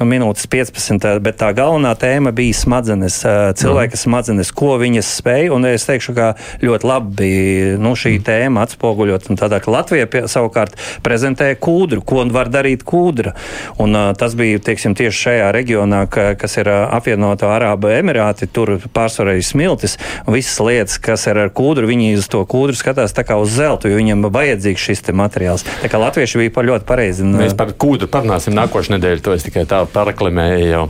no 0.00 0.08
minūtes 0.08 0.48
15, 0.50 1.20
bet 1.24 1.38
tā 1.40 1.52
galvenā 1.56 1.92
tēma 1.98 2.32
bija 2.36 2.56
smadzenes, 2.56 3.20
cilvēka 3.60 3.98
smadzenes 4.00 4.41
zinātnes, 4.42 4.52
ko 4.52 4.78
viņas 4.78 5.10
spēja. 5.20 5.52
Un 5.54 5.66
es 5.66 5.86
teikšu, 5.86 6.14
ka 6.14 6.34
ļoti 6.62 6.86
labi 6.86 7.76
nu, 7.78 7.94
šī 7.94 8.18
mm. 8.18 8.24
tēma 8.26 8.62
atspoguļot. 8.66 9.30
Tādā, 9.38 9.60
Latvija 9.66 10.06
pie, 10.06 10.26
savukārt 10.28 10.76
prezentēja 11.02 11.56
kūdru, 11.56 12.02
ko 12.02 12.24
var 12.32 12.48
darīt 12.48 12.84
kūdra. 12.84 13.34
Un, 13.78 13.94
uh, 13.94 14.12
tas 14.14 14.34
bija 14.34 14.58
teiksim, 14.58 14.94
tieši 14.94 15.28
šajā 15.28 15.52
reģionā, 15.52 16.06
ka, 16.10 16.34
kas 16.36 16.56
ir 16.58 16.68
uh, 16.68 16.88
apvienoto 16.92 17.48
Arābu 17.50 17.90
Emirāti. 17.92 18.48
Tur 18.52 18.78
pārsvarā 18.92 19.36
ir 19.36 19.44
smiltis 19.44 19.98
visas 20.26 20.58
lietas, 20.60 20.98
kas 20.98 21.26
ir 21.26 21.38
ar 21.38 21.52
kūdru. 21.52 21.88
Viņi 21.88 22.16
uz 22.18 22.28
to 22.30 22.42
kūdru 22.44 22.76
skatās 22.76 23.14
kā 23.22 23.36
uz 23.38 23.52
zeltu, 23.54 23.90
jo 23.90 23.98
viņiem 24.00 24.26
vajadzīgs 24.32 24.82
šis 24.82 25.04
materiāls. 25.12 25.64
Tā 25.82 25.90
kā 25.90 26.00
latvieši 26.00 26.40
bija 26.40 26.54
pa 26.54 26.64
ļoti 26.66 26.86
pareizi. 26.88 27.26
Mēs 27.26 27.54
par 27.58 27.74
kūdru 27.78 28.08
parunāsim 28.10 28.56
nākošais 28.56 28.94
nedēļa. 28.96 29.24
To 29.26 29.36
es 29.36 29.46
tikai 29.46 29.66
tā 29.68 29.82
paraklimēju. 29.92 30.70
Jau. 30.72 30.86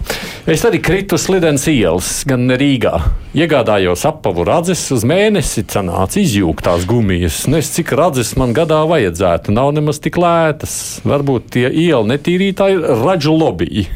Es 0.51 0.65
arī 0.69 0.81
kritu 0.85 1.19
slidens 1.21 1.67
ielas, 1.71 2.23
gan 2.29 2.47
Rīgā. 2.59 2.95
Iegādājos 3.42 4.05
apavu 4.07 4.44
radzes, 4.46 4.85
uz 4.94 5.02
mēnesi 5.09 5.64
sanāca 5.66 6.20
izjūgtās 6.20 6.85
gumijas. 6.87 7.40
Nezinu, 7.50 7.74
cik 7.74 7.92
radzes 7.98 8.31
man 8.38 8.52
gadā 8.55 8.78
vajadzētu. 8.87 9.55
Nav 9.57 9.72
nemaz 9.74 9.98
tik 10.05 10.20
lētas. 10.22 10.76
Varbūt 11.09 11.48
tie 11.57 11.66
ielu 11.66 12.07
netīrītāji 12.12 12.78
ir 12.78 12.87
ražu 13.02 13.35
lobby. 13.35 13.87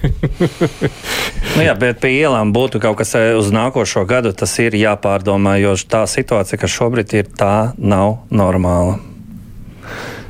nu 1.54 1.62
jā, 1.62 1.76
bet 1.78 2.02
pie 2.02 2.16
ielām 2.16 2.50
būtu 2.56 2.82
kaut 2.82 2.98
kas 2.98 3.14
eh, 3.20 3.34
uz 3.38 3.52
nākošo 3.54 4.02
gadu. 4.10 4.34
Tas 4.34 4.58
ir 4.64 4.74
jāpārdomā, 4.80 5.60
jo 5.62 5.76
tā 5.86 6.02
situācija, 6.10 6.58
kas 6.64 6.78
šobrīd 6.80 7.20
ir, 7.20 7.30
tā 7.38 7.52
nav 7.78 8.24
normāla. 8.34 8.98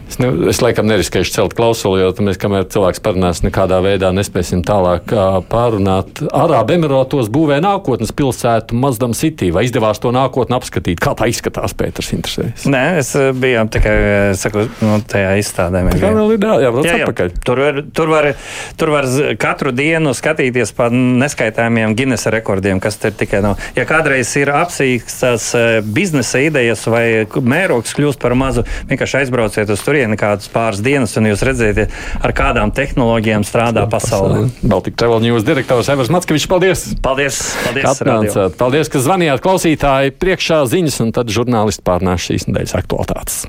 Es, 0.07 0.21
ne, 0.23 0.29
es 0.51 0.61
laikam 0.63 0.87
neriskēšu 0.87 1.33
celt 1.35 1.55
klausuli, 1.59 1.99
jo 2.05 2.13
mēs, 2.23 2.39
kamēr 2.39 2.69
cilvēks 2.71 3.03
parunās, 3.03 3.41
nekādā 3.43 3.81
veidā 3.83 4.13
nespēsim 4.15 4.63
tālāk 4.67 5.11
uh, 5.11 5.41
pārunāt. 5.51 6.23
Arābu 6.31 6.77
Emirātos 6.77 7.27
būvē 7.33 7.59
nākotnes 7.65 8.15
pilsētu 8.15 8.79
Mazdam 8.79 9.17
City. 9.19 9.51
Vai 9.55 9.65
izdevās 9.67 9.99
to 10.03 10.13
nākotni 10.15 10.55
apskatīt? 10.55 11.03
Kā 11.03 11.17
tā 11.19 11.27
izskatās, 11.31 11.75
Pēters, 11.77 12.13
interesēs? 12.15 12.69
Nē, 12.71 12.85
es 13.01 13.11
biju 13.35 13.65
tikai 13.75 13.97
saku, 14.39 14.69
nu, 14.87 15.01
tajā 15.11 15.35
izstādē. 15.43 15.83
Tā 15.91 16.13
vēl 16.15 16.37
ir 16.37 16.47
jābrauc 16.63 16.87
jā, 16.87 17.01
jā. 17.01 17.09
atpakaļ. 17.09 17.35
Tur 17.51 17.65
var, 17.65 17.83
tur, 17.99 18.15
var, 18.15 18.31
tur 18.79 18.95
var 18.95 19.11
katru 19.43 19.75
dienu 19.75 20.15
skatīties 20.15 20.71
pa 20.79 20.87
neskaitāmiem 20.95 21.99
Guinness 21.99 22.31
rekordiem, 22.31 22.79
kas 22.85 23.01
ir 23.03 23.19
tikai 23.19 23.43
no. 23.43 23.57
Ja 23.75 23.89
kādreiz 23.89 24.31
ir 24.39 24.55
apsīkstas 24.55 25.51
biznesa 25.83 26.47
idejas 26.47 26.87
vai 26.87 27.27
mērogs 27.27 27.99
kļūst 27.99 28.23
par 28.23 28.39
mazu, 28.39 28.63
vienkārši 28.87 29.25
aizbrauciet 29.25 29.75
uz 29.75 29.83
turieni 29.83 29.96
kādus 30.21 30.51
pāris 30.53 30.83
dienas, 30.85 31.17
un 31.17 31.31
jūs 31.31 31.45
redzēsiet, 31.47 31.95
ar 32.21 32.35
kādām 32.37 32.73
tehnoloģijām 32.77 33.47
strādā 33.47 33.87
pasaulē. 33.91 34.47
Baltika 34.63 35.05
Travel 35.05 35.25
News 35.25 35.47
direktors 35.47 35.91
Evers 35.93 36.13
Matskevičs, 36.13 36.49
paldies! 36.51 36.87
Paldies! 37.03 37.43
paldies 37.65 37.91
Atnācāt. 37.93 38.59
Paldies, 38.61 38.93
ka 38.93 39.03
zvanījāt 39.03 39.45
klausītāji 39.45 40.17
priekšā 40.21 40.65
ziņas, 40.71 41.03
un 41.07 41.15
tad 41.17 41.33
žurnālisti 41.33 41.87
pārnāš 41.87 42.31
šīs 42.31 42.51
nedēļas 42.51 42.77
aktualitātes. 42.83 43.47